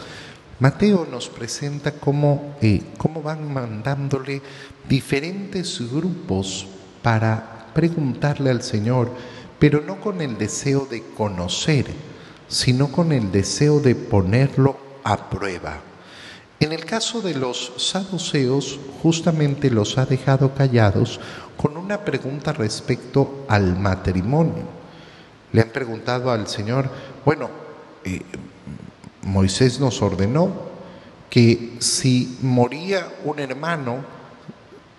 Mateo 0.59 1.07
nos 1.09 1.29
presenta 1.29 1.93
cómo, 1.93 2.55
cómo 2.97 3.21
van 3.21 3.53
mandándole 3.53 4.41
diferentes 4.89 5.79
grupos 5.89 6.67
para 7.01 7.67
preguntarle 7.73 8.49
al 8.49 8.61
Señor, 8.61 9.09
pero 9.57 9.79
no 9.79 10.01
con 10.01 10.19
el 10.19 10.37
deseo 10.37 10.85
de 10.85 11.01
conocer, 11.15 11.85
sino 12.49 12.91
con 12.91 13.13
el 13.13 13.31
deseo 13.31 13.79
de 13.79 13.95
ponerlo 13.95 14.75
a 15.05 15.29
prueba. 15.29 15.79
En 16.59 16.73
el 16.73 16.83
caso 16.83 17.21
de 17.21 17.35
los 17.35 17.71
saduceos, 17.77 18.79
justamente 19.01 19.71
los 19.71 19.97
ha 19.97 20.05
dejado 20.05 20.53
callados 20.53 21.21
con 21.55 21.77
una 21.77 22.03
pregunta 22.03 22.51
respecto 22.51 23.45
al 23.47 23.79
matrimonio. 23.79 24.65
Le 25.53 25.61
han 25.61 25.69
preguntado 25.69 26.31
al 26.31 26.49
Señor, 26.49 26.89
bueno, 27.23 27.49
eh, 28.03 28.21
Moisés 29.23 29.79
nos 29.79 30.01
ordenó 30.01 30.69
que 31.29 31.75
si 31.79 32.37
moría 32.41 33.07
un 33.23 33.39
hermano 33.39 34.03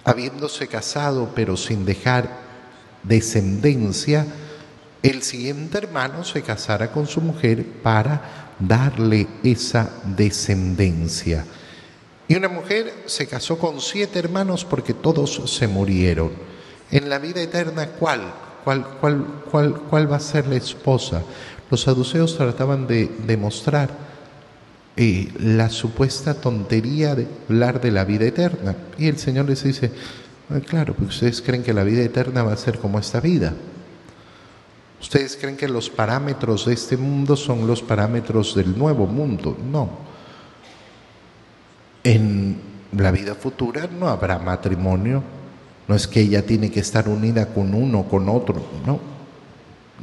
habiéndose 0.04 0.68
casado 0.68 1.30
pero 1.34 1.56
sin 1.56 1.84
dejar 1.84 2.28
descendencia, 3.02 4.26
el 5.02 5.22
siguiente 5.22 5.78
hermano 5.78 6.24
se 6.24 6.42
casara 6.42 6.92
con 6.92 7.06
su 7.06 7.20
mujer 7.20 7.64
para 7.82 8.54
darle 8.58 9.26
esa 9.42 9.90
descendencia. 10.04 11.46
Y 12.28 12.36
una 12.36 12.48
mujer 12.48 12.92
se 13.06 13.26
casó 13.26 13.58
con 13.58 13.80
siete 13.80 14.18
hermanos 14.18 14.64
porque 14.64 14.94
todos 14.94 15.50
se 15.50 15.66
murieron. 15.66 16.30
En 16.90 17.08
la 17.08 17.18
vida 17.18 17.40
eterna, 17.40 17.88
¿cuál? 17.98 18.32
¿Cuál, 18.62 18.86
cuál, 19.00 19.26
cuál, 19.50 19.74
cuál 19.88 20.12
va 20.12 20.16
a 20.16 20.20
ser 20.20 20.46
la 20.46 20.56
esposa? 20.56 21.22
Los 21.70 21.82
saduceos 21.82 22.36
trataban 22.36 22.86
de 22.86 23.10
demostrar 23.26 24.09
eh, 24.96 25.28
la 25.38 25.70
supuesta 25.70 26.34
tontería 26.34 27.14
de 27.14 27.26
hablar 27.48 27.80
de 27.80 27.90
la 27.90 28.04
vida 28.04 28.26
eterna. 28.26 28.76
Y 28.98 29.06
el 29.06 29.18
Señor 29.18 29.46
les 29.46 29.62
dice, 29.62 29.92
ah, 30.50 30.60
claro, 30.60 30.94
pues 30.94 31.10
ustedes 31.10 31.40
creen 31.40 31.62
que 31.62 31.72
la 31.72 31.84
vida 31.84 32.02
eterna 32.02 32.42
va 32.42 32.52
a 32.52 32.56
ser 32.56 32.78
como 32.78 32.98
esta 32.98 33.20
vida. 33.20 33.54
¿Ustedes 35.00 35.36
creen 35.40 35.56
que 35.56 35.68
los 35.68 35.88
parámetros 35.88 36.66
de 36.66 36.74
este 36.74 36.96
mundo 36.96 37.34
son 37.34 37.66
los 37.66 37.82
parámetros 37.82 38.54
del 38.54 38.76
nuevo 38.76 39.06
mundo? 39.06 39.56
No. 39.70 39.88
En 42.04 42.58
la 42.96 43.10
vida 43.10 43.34
futura 43.34 43.88
no 43.98 44.08
habrá 44.08 44.38
matrimonio. 44.38 45.22
No 45.88 45.94
es 45.94 46.06
que 46.06 46.20
ella 46.20 46.44
tiene 46.44 46.70
que 46.70 46.80
estar 46.80 47.08
unida 47.08 47.46
con 47.46 47.74
uno 47.74 48.04
con 48.04 48.28
otro. 48.28 48.62
No. 48.84 49.09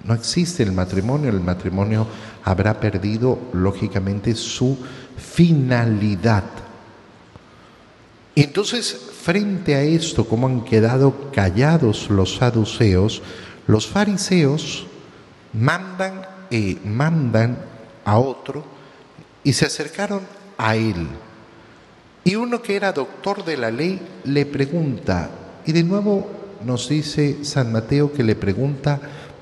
No 0.05 0.13
existe 0.13 0.63
el 0.63 0.71
matrimonio. 0.71 1.29
El 1.29 1.41
matrimonio 1.41 2.07
habrá 2.43 2.79
perdido, 2.79 3.39
lógicamente, 3.53 4.35
su 4.35 4.77
finalidad. 5.17 6.43
Entonces, 8.35 8.95
frente 9.21 9.75
a 9.75 9.81
esto, 9.81 10.25
como 10.25 10.47
han 10.47 10.63
quedado 10.63 11.31
callados 11.31 12.09
los 12.09 12.35
saduceos, 12.35 13.21
los 13.65 13.87
fariseos 13.87 14.87
mandan, 15.53 16.21
eh, 16.51 16.77
mandan 16.85 17.57
a 18.05 18.19
otro 18.19 18.63
y 19.43 19.53
se 19.53 19.65
acercaron 19.65 20.21
a 20.57 20.75
él. 20.75 21.07
Y 22.23 22.35
uno 22.35 22.61
que 22.61 22.75
era 22.75 22.91
doctor 22.91 23.43
de 23.43 23.57
la 23.57 23.71
ley 23.71 23.99
le 24.25 24.45
pregunta, 24.45 25.29
y 25.65 25.71
de 25.71 25.83
nuevo 25.83 26.29
nos 26.65 26.89
dice 26.89 27.43
San 27.43 27.71
Mateo 27.71 28.11
que 28.11 28.23
le 28.23 28.35
pregunta 28.35 28.99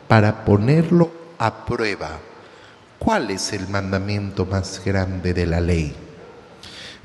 para 0.07 0.45
ponerlo 0.45 1.11
a 1.37 1.65
prueba, 1.65 2.19
¿cuál 2.99 3.31
es 3.31 3.53
el 3.53 3.67
mandamiento 3.67 4.45
más 4.45 4.81
grande 4.83 5.33
de 5.33 5.45
la 5.45 5.61
ley? 5.61 5.93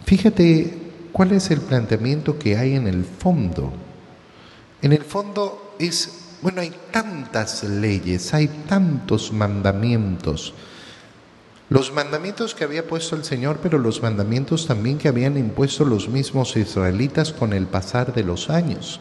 Fíjate 0.05 0.93
cuál 1.13 1.33
es 1.33 1.51
el 1.51 1.61
planteamiento 1.61 2.39
que 2.39 2.57
hay 2.57 2.77
en 2.77 2.87
el 2.87 3.05
fondo. 3.05 3.73
En 4.83 4.93
el 4.93 5.05
fondo 5.05 5.75
es 5.79 6.21
bueno, 6.43 6.63
hay 6.63 6.73
tantas 6.91 7.65
leyes, 7.65 8.33
hay 8.33 8.49
tantos 8.49 9.31
mandamientos. 9.31 10.55
Los 11.69 11.93
mandamientos 11.93 12.55
que 12.55 12.65
había 12.65 12.89
puesto 12.89 13.15
el 13.15 13.25
Señor, 13.25 13.59
pero 13.63 13.79
los 13.79 14.03
mandamientos 14.03 14.67
también 14.67 14.97
que 14.97 15.09
habían 15.09 15.37
impuesto 15.37 15.85
los 15.85 16.09
mismos 16.09 16.57
israelitas 16.57 17.33
con 17.33 17.53
el 17.53 17.67
pasar 17.67 18.15
de 18.15 18.25
los 18.25 18.49
años. 18.49 19.01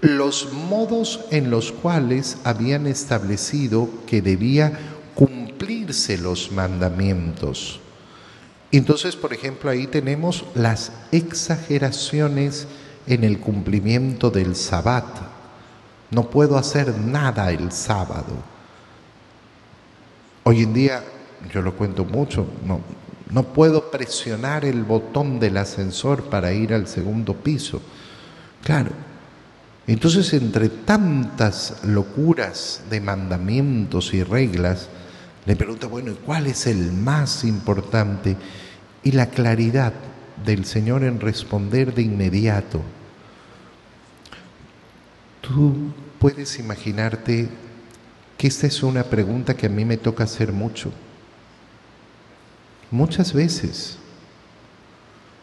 Los 0.00 0.52
modos 0.52 1.20
en 1.30 1.50
los 1.50 1.72
cuales 1.72 2.38
habían 2.44 2.86
establecido 2.86 3.88
que 4.06 4.22
debía 4.22 4.78
cumplirse 5.14 6.18
los 6.18 6.52
mandamientos. 6.52 7.80
Entonces, 8.70 9.16
por 9.16 9.32
ejemplo, 9.32 9.70
ahí 9.70 9.86
tenemos 9.86 10.44
las 10.54 10.92
exageraciones 11.10 12.66
en 13.06 13.24
el 13.24 13.40
cumplimiento 13.40 14.30
del 14.30 14.54
sabbat 14.54 15.38
no 16.10 16.30
puedo 16.30 16.56
hacer 16.56 16.96
nada 16.98 17.50
el 17.50 17.70
sábado. 17.72 18.32
Hoy 20.44 20.62
en 20.62 20.72
día, 20.72 21.04
yo 21.52 21.60
lo 21.60 21.74
cuento 21.74 22.04
mucho, 22.04 22.46
no, 22.64 22.80
no 23.30 23.42
puedo 23.42 23.90
presionar 23.90 24.64
el 24.64 24.84
botón 24.84 25.38
del 25.38 25.58
ascensor 25.58 26.24
para 26.24 26.52
ir 26.52 26.72
al 26.72 26.86
segundo 26.86 27.34
piso. 27.34 27.82
Claro. 28.64 28.90
Entonces, 29.88 30.32
entre 30.34 30.68
tantas 30.68 31.82
locuras 31.82 32.82
de 32.88 33.00
mandamientos 33.00 34.14
y 34.14 34.22
reglas, 34.22 34.88
le 35.46 35.56
pregunto, 35.56 35.88
bueno, 35.88 36.14
¿cuál 36.24 36.46
es 36.46 36.68
el 36.68 36.92
más 36.92 37.42
importante? 37.42 38.36
Y 39.02 39.12
la 39.12 39.26
claridad 39.26 39.92
del 40.44 40.64
Señor 40.64 41.02
en 41.02 41.18
responder 41.18 41.92
de 41.92 42.02
inmediato, 42.02 42.82
Tú 45.48 45.92
puedes 46.18 46.58
imaginarte 46.58 47.48
que 48.36 48.46
esta 48.48 48.66
es 48.66 48.82
una 48.82 49.02
pregunta 49.02 49.56
que 49.56 49.64
a 49.64 49.70
mí 49.70 49.82
me 49.86 49.96
toca 49.96 50.24
hacer 50.24 50.52
mucho. 50.52 50.92
Muchas 52.90 53.32
veces, 53.32 53.96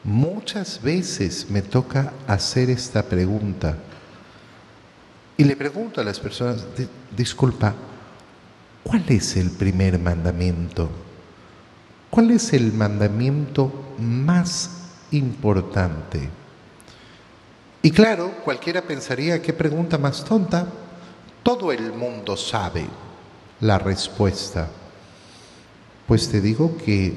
muchas 0.04 0.80
veces 0.80 1.48
me 1.50 1.64
toca 1.64 2.14
hacer 2.28 2.70
esta 2.70 3.02
pregunta. 3.02 3.78
Y 5.38 5.43
le 5.43 5.56
pregunto 5.56 6.00
a 6.00 6.04
las 6.04 6.19
personas, 6.19 6.65
disculpa, 7.15 7.74
¿cuál 8.84 9.04
es 9.10 9.36
el 9.36 9.52
primer 9.52 10.00
mandamiento? 10.00 10.89
¿Cuál 12.10 12.32
es 12.32 12.54
el 12.54 12.71
mandamiento 12.71 13.71
más 14.00 14.69
importante? 15.12 16.30
Y 17.82 17.91
claro, 17.91 18.32
cualquiera 18.45 18.82
pensaría, 18.82 19.41
qué 19.41 19.52
pregunta 19.52 19.98
más 19.98 20.24
tonta. 20.24 20.67
Todo 21.43 21.71
el 21.71 21.91
mundo 21.91 22.38
sabe 22.38 22.86
la 23.60 23.78
respuesta. 23.78 24.69
Pues 26.08 26.30
te 26.30 26.39
digo 26.39 26.78
que 26.78 27.13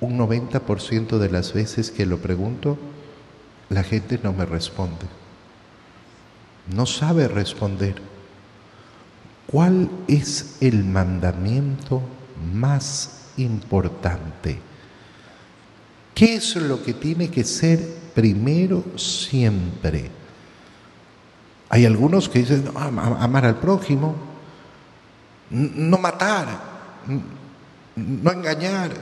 un 0.00 0.18
90% 0.18 1.18
de 1.18 1.30
las 1.30 1.52
veces 1.52 1.90
que 1.90 2.06
lo 2.06 2.18
pregunto, 2.18 2.78
la 3.70 3.82
gente 3.82 4.20
no 4.22 4.32
me 4.32 4.46
responde. 4.46 5.06
No 6.74 6.86
sabe 6.86 7.28
responder. 7.28 7.94
¿Cuál 9.46 9.90
es 10.08 10.56
el 10.60 10.84
mandamiento 10.84 12.02
más 12.52 13.28
importante? 13.36 14.60
¿Qué 16.14 16.36
es 16.36 16.56
lo 16.56 16.82
que 16.82 16.94
tiene 16.94 17.30
que 17.30 17.44
ser 17.44 18.02
primero 18.14 18.84
siempre. 18.96 20.10
Hay 21.68 21.86
algunos 21.86 22.28
que 22.28 22.40
dicen, 22.40 22.70
amar 22.76 23.46
al 23.46 23.58
prójimo, 23.58 24.14
no 25.50 25.98
matar, 25.98 26.46
no 27.96 28.30
engañar. 28.30 28.92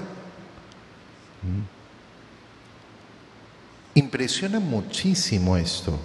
Impresiona 3.95 4.61
muchísimo 4.61 5.57
esto, 5.57 5.99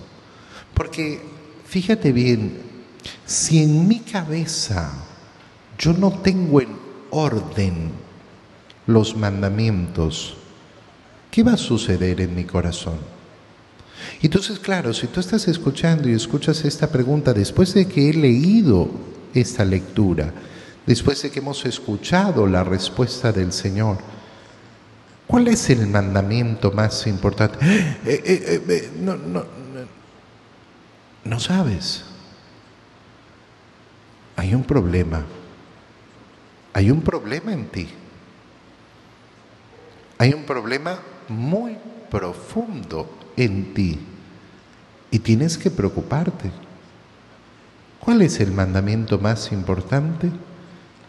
porque 0.74 1.22
fíjate 1.76 2.14
bien, 2.14 2.54
si 3.26 3.62
en 3.62 3.86
mi 3.86 4.00
cabeza 4.00 4.94
yo 5.78 5.92
no 5.92 6.10
tengo 6.20 6.62
en 6.62 6.70
orden 7.10 7.92
los 8.88 9.18
mandamientos, 9.18 10.38
¿qué 11.30 11.44
va 11.44 11.52
a 11.52 11.58
suceder 11.58 12.22
en 12.22 12.34
mi 12.34 12.46
corazón? 12.46 12.98
Entonces, 14.22 14.58
claro, 14.58 14.94
si 14.94 15.08
tú 15.08 15.20
estás 15.20 15.50
escuchando 15.50 16.08
y 16.08 16.14
escuchas 16.14 16.64
esta 16.64 16.90
pregunta 16.90 17.34
después 17.34 17.74
de 17.74 17.86
que 17.90 18.10
he 18.10 18.14
leído 18.14 18.90
esta 19.34 19.66
lectura, 19.66 20.34
después 20.86 21.24
de 21.24 21.30
que 21.30 21.40
hemos 21.40 21.66
escuchado 21.66 22.48
la 22.48 22.64
respuesta 22.64 23.34
del 23.34 23.52
Señor, 23.52 23.98
¿cuál 25.28 25.50
es 25.50 25.70
el 25.70 25.88
mandamiento 25.88 26.72
más 26.72 27.06
importante? 27.06 27.58
Eh, 28.06 28.24
eh, 28.24 28.64
eh, 28.66 28.90
no, 29.02 29.18
no, 29.18 29.65
no 31.26 31.40
sabes. 31.40 32.06
Hay 34.38 34.54
un 34.54 34.64
problema. 34.64 35.26
Hay 36.74 36.92
un 36.92 37.02
problema 37.02 37.52
en 37.52 37.68
ti. 37.68 37.88
Hay 40.18 40.34
un 40.34 40.44
problema 40.44 41.00
muy 41.28 41.78
profundo 42.10 43.10
en 43.36 43.74
ti 43.74 44.00
y 45.12 45.20
tienes 45.20 45.58
que 45.58 45.72
preocuparte. 45.72 46.52
¿Cuál 48.00 48.22
es 48.22 48.40
el 48.40 48.52
mandamiento 48.52 49.18
más 49.18 49.52
importante? 49.52 50.32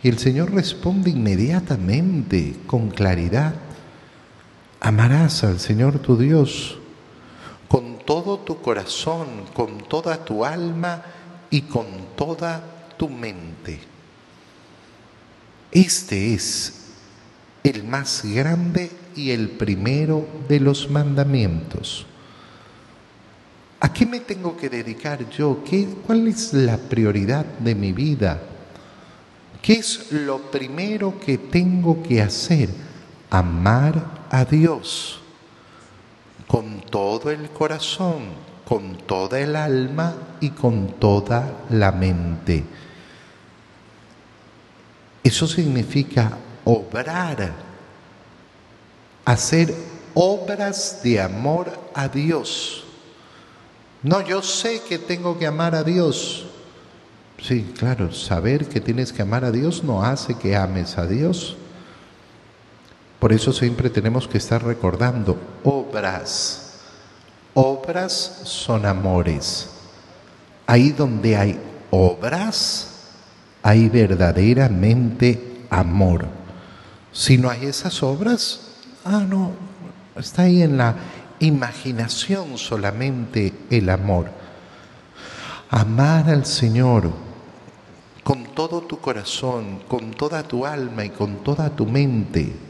Y 0.02 0.08
el 0.08 0.18
Señor 0.18 0.52
responde 0.52 1.10
inmediatamente, 1.10 2.56
con 2.66 2.88
claridad. 2.88 3.54
Amarás 4.80 5.44
al 5.44 5.60
Señor 5.60 5.98
tu 5.98 6.16
Dios 6.16 6.78
con 7.68 7.98
todo 7.98 8.38
tu 8.38 8.60
corazón, 8.60 9.26
con 9.54 9.78
toda 9.78 10.24
tu 10.24 10.44
alma 10.44 11.02
y 11.50 11.62
con 11.62 11.86
toda 12.16 12.62
tu 12.96 13.08
mente. 13.08 13.80
Este 15.72 16.34
es 16.34 16.84
el 17.64 17.84
más 17.84 18.22
grande 18.24 18.90
y 19.16 19.30
el 19.30 19.50
primero 19.50 20.26
de 20.48 20.60
los 20.60 20.88
mandamientos. 20.90 22.06
¿A 23.80 23.92
qué 23.92 24.06
me 24.06 24.20
tengo 24.20 24.56
que 24.56 24.70
dedicar 24.70 25.28
yo? 25.30 25.62
¿Qué, 25.68 25.86
¿Cuál 26.06 26.28
es 26.28 26.52
la 26.52 26.78
prioridad 26.78 27.44
de 27.44 27.74
mi 27.74 27.92
vida? 27.92 28.40
¿Qué 29.60 29.74
es 29.74 30.12
lo 30.12 30.50
primero 30.50 31.18
que 31.18 31.38
tengo 31.38 32.02
que 32.02 32.22
hacer? 32.22 32.70
Amar 33.28 34.26
a 34.30 34.44
Dios 34.44 35.20
con 36.46 36.80
todo 36.80 37.30
el 37.30 37.50
corazón, 37.50 38.24
con 38.66 38.96
toda 38.98 39.40
el 39.40 39.56
alma 39.56 40.14
y 40.40 40.50
con 40.50 40.98
toda 40.98 41.64
la 41.70 41.92
mente. 41.92 42.64
Eso 45.22 45.46
significa 45.46 46.38
obrar, 46.64 47.52
hacer 49.24 49.74
obras 50.14 51.00
de 51.02 51.20
amor 51.20 51.78
a 51.94 52.08
Dios. 52.08 52.84
No, 54.02 54.20
yo 54.20 54.40
sé 54.40 54.82
que 54.88 54.98
tengo 54.98 55.38
que 55.38 55.46
amar 55.46 55.74
a 55.74 55.82
Dios. 55.82 56.46
Sí, 57.42 57.72
claro, 57.76 58.12
saber 58.12 58.66
que 58.66 58.80
tienes 58.80 59.12
que 59.12 59.22
amar 59.22 59.44
a 59.44 59.50
Dios 59.50 59.84
no 59.84 60.02
hace 60.02 60.36
que 60.36 60.56
ames 60.56 60.96
a 60.96 61.06
Dios. 61.06 61.56
Por 63.18 63.32
eso 63.32 63.52
siempre 63.52 63.90
tenemos 63.90 64.28
que 64.28 64.38
estar 64.38 64.62
recordando 64.62 65.38
obras. 65.64 66.80
Obras 67.54 68.12
son 68.44 68.84
amores. 68.84 69.70
Ahí 70.66 70.90
donde 70.90 71.36
hay 71.36 71.60
obras, 71.90 72.88
hay 73.62 73.88
verdaderamente 73.88 75.64
amor. 75.70 76.26
Si 77.12 77.38
no 77.38 77.48
hay 77.48 77.66
esas 77.66 78.02
obras, 78.02 78.60
ah, 79.04 79.24
no, 79.26 79.52
está 80.16 80.42
ahí 80.42 80.62
en 80.62 80.76
la 80.76 80.94
imaginación 81.40 82.58
solamente 82.58 83.52
el 83.70 83.88
amor. 83.88 84.30
Amar 85.70 86.28
al 86.28 86.44
Señor 86.44 87.10
con 88.22 88.44
todo 88.54 88.82
tu 88.82 88.98
corazón, 88.98 89.80
con 89.88 90.10
toda 90.10 90.42
tu 90.42 90.66
alma 90.66 91.04
y 91.04 91.10
con 91.10 91.44
toda 91.44 91.70
tu 91.70 91.86
mente. 91.86 92.65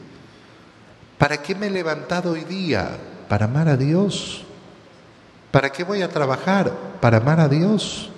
¿Para 1.18 1.42
qué 1.42 1.54
me 1.54 1.68
he 1.68 1.70
levantado 1.70 2.32
hoy 2.32 2.44
día? 2.44 2.90
Para 3.28 3.46
amar 3.46 3.68
a 3.68 3.76
Dios. 3.76 4.44
¿Para 5.50 5.70
qué 5.70 5.84
voy 5.84 6.02
a 6.02 6.08
trabajar? 6.08 6.72
Para 7.00 7.18
amar 7.18 7.40
a 7.40 7.48
Dios. 7.48 8.10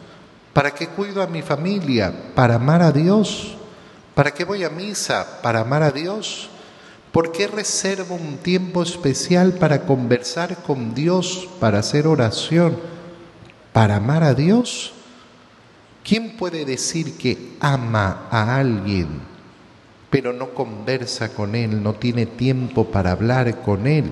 ¿Para 0.53 0.73
qué 0.73 0.89
cuido 0.89 1.23
a 1.23 1.27
mi 1.27 1.43
familia? 1.43 2.13
Para 2.35 2.57
amar 2.57 2.83
a 2.83 2.91
Dios. 2.91 3.57
¿Para 4.15 4.33
qué 4.33 4.45
voy 4.45 4.65
a 4.65 4.71
misa? 4.71 5.41
Para 5.43 5.61
amar 5.61 5.83
a 5.83 5.93
Dios. 5.93 6.51
¿Por 7.13 7.33
qué 7.33 7.47
reservo 7.47 8.17
un 8.17 8.39
tiempo 8.39 8.83
especial 8.83 9.53
para 9.53 9.83
conversar 9.83 10.57
con 10.57 10.95
Dios, 10.95 11.49
para 11.61 11.79
hacer 11.79 12.07
oración? 12.07 12.77
¿Para 13.73 13.97
amar 13.97 14.25
a 14.25 14.35
Dios? 14.35 14.93
¿Quién 16.05 16.37
puede 16.37 16.65
decir 16.65 17.17
que 17.17 17.57
ama 17.61 18.29
a 18.31 18.57
alguien, 18.57 19.21
pero 20.11 20.33
no 20.33 20.51
conversa 20.51 21.35
con 21.35 21.55
él, 21.55 21.83
no 21.83 21.95
tiene 21.95 22.27
tiempo 22.27 22.87
para 22.87 23.13
hablar 23.13 23.61
con 23.63 23.87
él? 23.87 24.11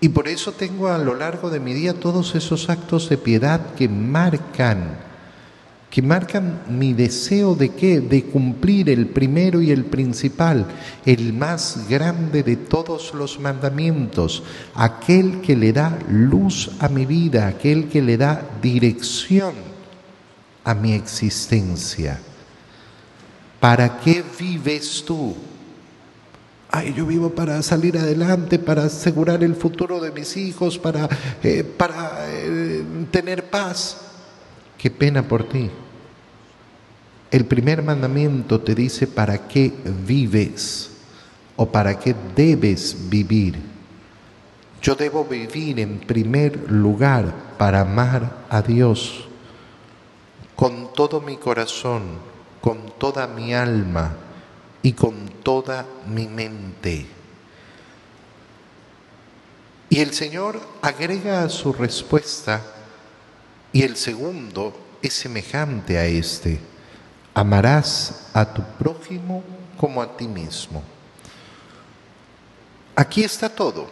Y 0.00 0.10
por 0.10 0.28
eso 0.28 0.52
tengo 0.52 0.88
a 0.88 0.98
lo 0.98 1.14
largo 1.14 1.50
de 1.50 1.58
mi 1.60 1.74
día 1.74 1.92
todos 1.92 2.34
esos 2.34 2.70
actos 2.70 3.08
de 3.08 3.18
piedad 3.18 3.74
que 3.74 3.88
marcan, 3.88 4.96
que 5.90 6.02
marcan 6.02 6.62
mi 6.68 6.92
deseo 6.92 7.56
de 7.56 7.70
qué? 7.70 8.00
De 8.00 8.24
cumplir 8.24 8.90
el 8.90 9.08
primero 9.08 9.60
y 9.60 9.72
el 9.72 9.84
principal, 9.84 10.66
el 11.04 11.32
más 11.32 11.88
grande 11.88 12.44
de 12.44 12.56
todos 12.56 13.12
los 13.12 13.40
mandamientos, 13.40 14.44
aquel 14.74 15.40
que 15.40 15.56
le 15.56 15.72
da 15.72 15.98
luz 16.08 16.70
a 16.78 16.88
mi 16.88 17.04
vida, 17.04 17.48
aquel 17.48 17.88
que 17.88 18.00
le 18.00 18.16
da 18.16 18.48
dirección 18.62 19.67
a 20.64 20.74
mi 20.74 20.92
existencia. 20.92 22.20
¿Para 23.60 23.98
qué 23.98 24.24
vives 24.38 25.04
tú? 25.04 25.34
Ay, 26.70 26.92
yo 26.94 27.06
vivo 27.06 27.30
para 27.30 27.62
salir 27.62 27.96
adelante, 27.96 28.58
para 28.58 28.84
asegurar 28.84 29.42
el 29.42 29.54
futuro 29.54 30.00
de 30.00 30.12
mis 30.12 30.36
hijos, 30.36 30.78
para, 30.78 31.08
eh, 31.42 31.64
para 31.64 32.26
eh, 32.28 32.84
tener 33.10 33.48
paz. 33.48 33.96
Qué 34.76 34.90
pena 34.90 35.26
por 35.26 35.48
ti. 35.48 35.70
El 37.30 37.46
primer 37.46 37.82
mandamiento 37.82 38.60
te 38.60 38.74
dice 38.74 39.06
para 39.06 39.48
qué 39.48 39.72
vives 40.06 40.90
o 41.56 41.66
para 41.66 41.98
qué 41.98 42.14
debes 42.36 42.96
vivir. 43.08 43.58
Yo 44.80 44.94
debo 44.94 45.24
vivir 45.24 45.80
en 45.80 45.98
primer 45.98 46.70
lugar 46.70 47.34
para 47.58 47.80
amar 47.80 48.46
a 48.48 48.62
Dios 48.62 49.27
con 50.58 50.92
todo 50.92 51.20
mi 51.20 51.36
corazón, 51.36 52.18
con 52.60 52.90
toda 52.98 53.28
mi 53.28 53.54
alma 53.54 54.16
y 54.82 54.92
con 54.92 55.28
toda 55.44 55.86
mi 56.08 56.26
mente. 56.26 57.06
Y 59.88 60.00
el 60.00 60.12
Señor 60.12 60.60
agrega 60.82 61.44
a 61.44 61.48
su 61.48 61.72
respuesta, 61.72 62.60
y 63.72 63.84
el 63.84 63.96
segundo 63.96 64.76
es 65.00 65.12
semejante 65.12 65.96
a 65.96 66.06
este, 66.06 66.58
amarás 67.34 68.30
a 68.34 68.52
tu 68.52 68.64
prójimo 68.80 69.44
como 69.76 70.02
a 70.02 70.16
ti 70.16 70.26
mismo. 70.26 70.82
Aquí 72.96 73.22
está 73.22 73.48
todo. 73.48 73.88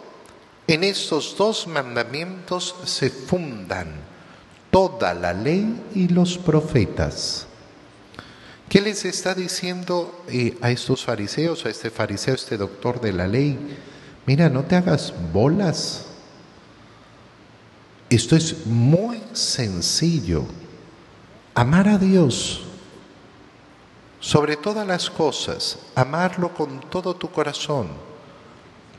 En 0.67 0.83
estos 0.83 1.33
dos 1.37 1.65
mandamientos 1.65 2.75
se 2.83 3.09
fundan 3.09 4.06
toda 4.77 5.15
la 5.15 5.33
ley 5.33 5.89
y 5.95 6.07
los 6.07 6.37
profetas. 6.37 7.47
¿Qué 8.69 8.79
les 8.79 9.05
está 9.05 9.33
diciendo 9.33 10.23
eh, 10.27 10.55
a 10.61 10.69
estos 10.69 11.03
fariseos, 11.03 11.65
a 11.65 11.69
este 11.69 11.89
fariseo, 11.89 12.33
a 12.33 12.35
este 12.35 12.57
doctor 12.57 13.01
de 13.01 13.11
la 13.11 13.25
ley? 13.25 13.57
Mira, 14.27 14.49
no 14.49 14.65
te 14.65 14.75
hagas 14.75 15.15
bolas. 15.33 16.05
Esto 18.07 18.35
es 18.35 18.67
muy 18.67 19.19
sencillo. 19.33 20.43
Amar 21.55 21.87
a 21.87 21.97
Dios 21.97 22.61
sobre 24.19 24.57
todas 24.57 24.85
las 24.85 25.09
cosas, 25.09 25.79
amarlo 25.95 26.53
con 26.53 26.81
todo 26.81 27.15
tu 27.15 27.31
corazón, 27.31 27.87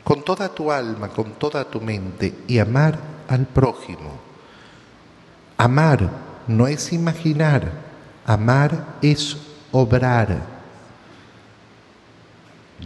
con 0.02 0.24
toda 0.24 0.48
tu 0.48 0.72
alma, 0.72 1.08
con 1.10 1.34
toda 1.34 1.64
tu 1.64 1.80
mente 1.80 2.34
y 2.48 2.58
amar 2.58 2.98
al 3.28 3.46
prójimo. 3.46 4.27
Amar 5.60 6.08
no 6.46 6.68
es 6.68 6.92
imaginar, 6.92 7.72
amar 8.24 8.94
es 9.02 9.36
obrar. 9.72 10.40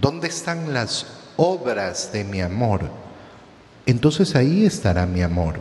¿Dónde 0.01 0.29
están 0.29 0.73
las 0.73 1.07
obras 1.37 2.11
de 2.15 2.25
mi 2.25 2.41
amor? 2.41 2.89
Entonces 3.85 4.35
ahí 4.35 4.65
estará 4.65 5.05
mi 5.05 5.21
amor. 5.21 5.61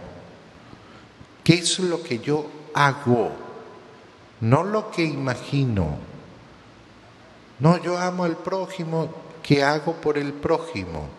¿Qué 1.43 1.55
es 1.55 1.79
lo 1.79 2.01
que 2.01 2.19
yo 2.19 2.45
hago? 2.73 3.33
No 4.39 4.63
lo 4.63 4.89
que 4.89 5.03
imagino. 5.03 5.97
No, 7.59 7.77
yo 7.83 7.97
amo 7.97 8.23
al 8.23 8.37
prójimo, 8.37 9.09
¿qué 9.43 9.61
hago 9.65 9.95
por 9.95 10.17
el 10.17 10.31
prójimo? 10.31 11.09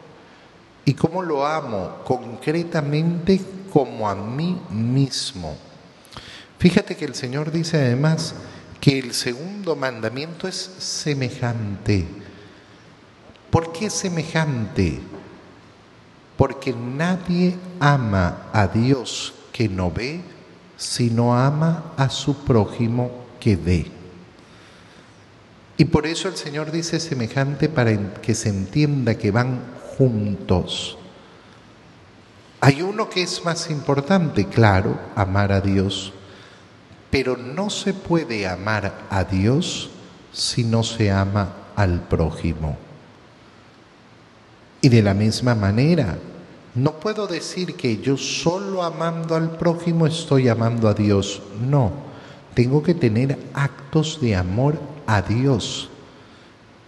¿Y 0.86 0.94
cómo 0.94 1.22
lo 1.22 1.46
amo? 1.46 1.98
Concretamente 2.06 3.38
como 3.70 4.08
a 4.08 4.14
mí 4.14 4.58
mismo. 4.70 5.54
Fíjate 6.62 6.96
que 6.96 7.04
el 7.04 7.16
Señor 7.16 7.50
dice 7.50 7.76
además, 7.76 8.36
que 8.80 8.96
el 8.96 9.14
segundo 9.14 9.74
mandamiento 9.74 10.46
es 10.46 10.54
semejante. 10.78 12.06
¿Por 13.50 13.72
qué 13.72 13.90
semejante? 13.90 15.00
Porque 16.36 16.72
nadie 16.72 17.56
ama 17.80 18.48
a 18.52 18.68
Dios 18.68 19.34
que 19.52 19.68
no 19.68 19.90
ve, 19.90 20.20
sino 20.76 21.36
ama 21.36 21.94
a 21.96 22.08
su 22.08 22.44
prójimo 22.44 23.10
que 23.40 23.56
ve. 23.56 23.90
Y 25.76 25.86
por 25.86 26.06
eso 26.06 26.28
el 26.28 26.36
Señor 26.36 26.70
dice 26.70 27.00
semejante 27.00 27.68
para 27.68 28.14
que 28.22 28.36
se 28.36 28.50
entienda 28.50 29.16
que 29.18 29.32
van 29.32 29.64
juntos. 29.98 30.96
Hay 32.60 32.82
uno 32.82 33.10
que 33.10 33.24
es 33.24 33.44
más 33.44 33.68
importante, 33.68 34.46
claro, 34.46 34.96
amar 35.16 35.50
a 35.50 35.60
Dios, 35.60 36.12
Pero 37.12 37.36
no 37.36 37.68
se 37.68 37.92
puede 37.92 38.48
amar 38.48 39.06
a 39.10 39.24
Dios 39.24 39.90
si 40.32 40.64
no 40.64 40.82
se 40.82 41.10
ama 41.10 41.52
al 41.76 42.00
prójimo. 42.08 42.78
Y 44.80 44.88
de 44.88 45.02
la 45.02 45.12
misma 45.12 45.54
manera, 45.54 46.16
no 46.74 46.92
puedo 46.92 47.26
decir 47.26 47.76
que 47.76 47.98
yo 47.98 48.16
solo 48.16 48.82
amando 48.82 49.36
al 49.36 49.58
prójimo 49.58 50.06
estoy 50.06 50.48
amando 50.48 50.88
a 50.88 50.94
Dios. 50.94 51.42
No, 51.60 51.92
tengo 52.54 52.82
que 52.82 52.94
tener 52.94 53.38
actos 53.52 54.18
de 54.22 54.34
amor 54.34 54.80
a 55.06 55.20
Dios. 55.20 55.90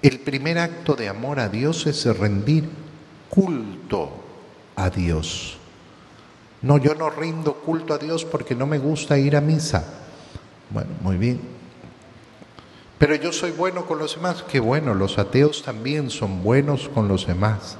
El 0.00 0.20
primer 0.20 0.58
acto 0.58 0.94
de 0.96 1.10
amor 1.10 1.38
a 1.38 1.50
Dios 1.50 1.87
es 1.87 2.06
rendir 2.16 2.66
culto 3.28 4.10
a 4.74 4.88
Dios. 4.88 5.58
No, 6.62 6.78
yo 6.78 6.94
no 6.94 7.10
rindo 7.10 7.56
culto 7.56 7.92
a 7.92 7.98
Dios 7.98 8.24
porque 8.24 8.54
no 8.54 8.66
me 8.66 8.78
gusta 8.78 9.18
ir 9.18 9.37
a 9.37 9.42
misa. 9.42 10.03
Bueno, 10.70 10.90
muy 11.03 11.16
bien. 11.16 11.40
Pero 12.98 13.14
yo 13.16 13.33
soy 13.33 13.50
bueno 13.50 13.87
con 13.87 13.98
los 13.98 14.16
demás. 14.16 14.44
Qué 14.50 14.61
bueno, 14.61 14.94
los 14.94 15.18
ateos 15.18 15.62
también 15.62 16.11
son 16.11 16.42
buenos 16.42 16.88
con 16.88 17.09
los 17.09 17.27
demás 17.27 17.77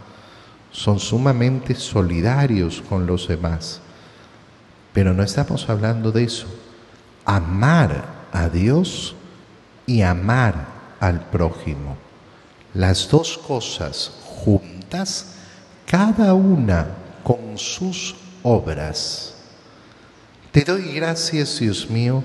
son 0.75 0.99
sumamente 0.99 1.77
solidarios 1.77 2.83
con 2.89 3.07
los 3.07 3.29
demás. 3.29 3.81
Pero 4.93 5.15
no 5.15 5.23
estamos 5.23 5.69
hablando 5.71 6.11
de 6.11 6.25
eso. 6.25 6.47
Amar 7.25 8.05
a 8.33 8.49
Dios 8.49 9.15
y 9.87 10.03
amar 10.03 10.67
al 10.99 11.21
prójimo. 11.31 11.97
Las 12.75 13.09
dos 13.09 13.39
cosas 13.39 14.11
juntas, 14.25 15.35
cada 15.87 16.35
una 16.35 16.89
con 17.23 17.57
sus 17.57 18.17
obras. 18.43 19.37
Te 20.51 20.65
doy 20.65 20.93
gracias, 20.93 21.61
Dios 21.61 21.89
mío, 21.89 22.25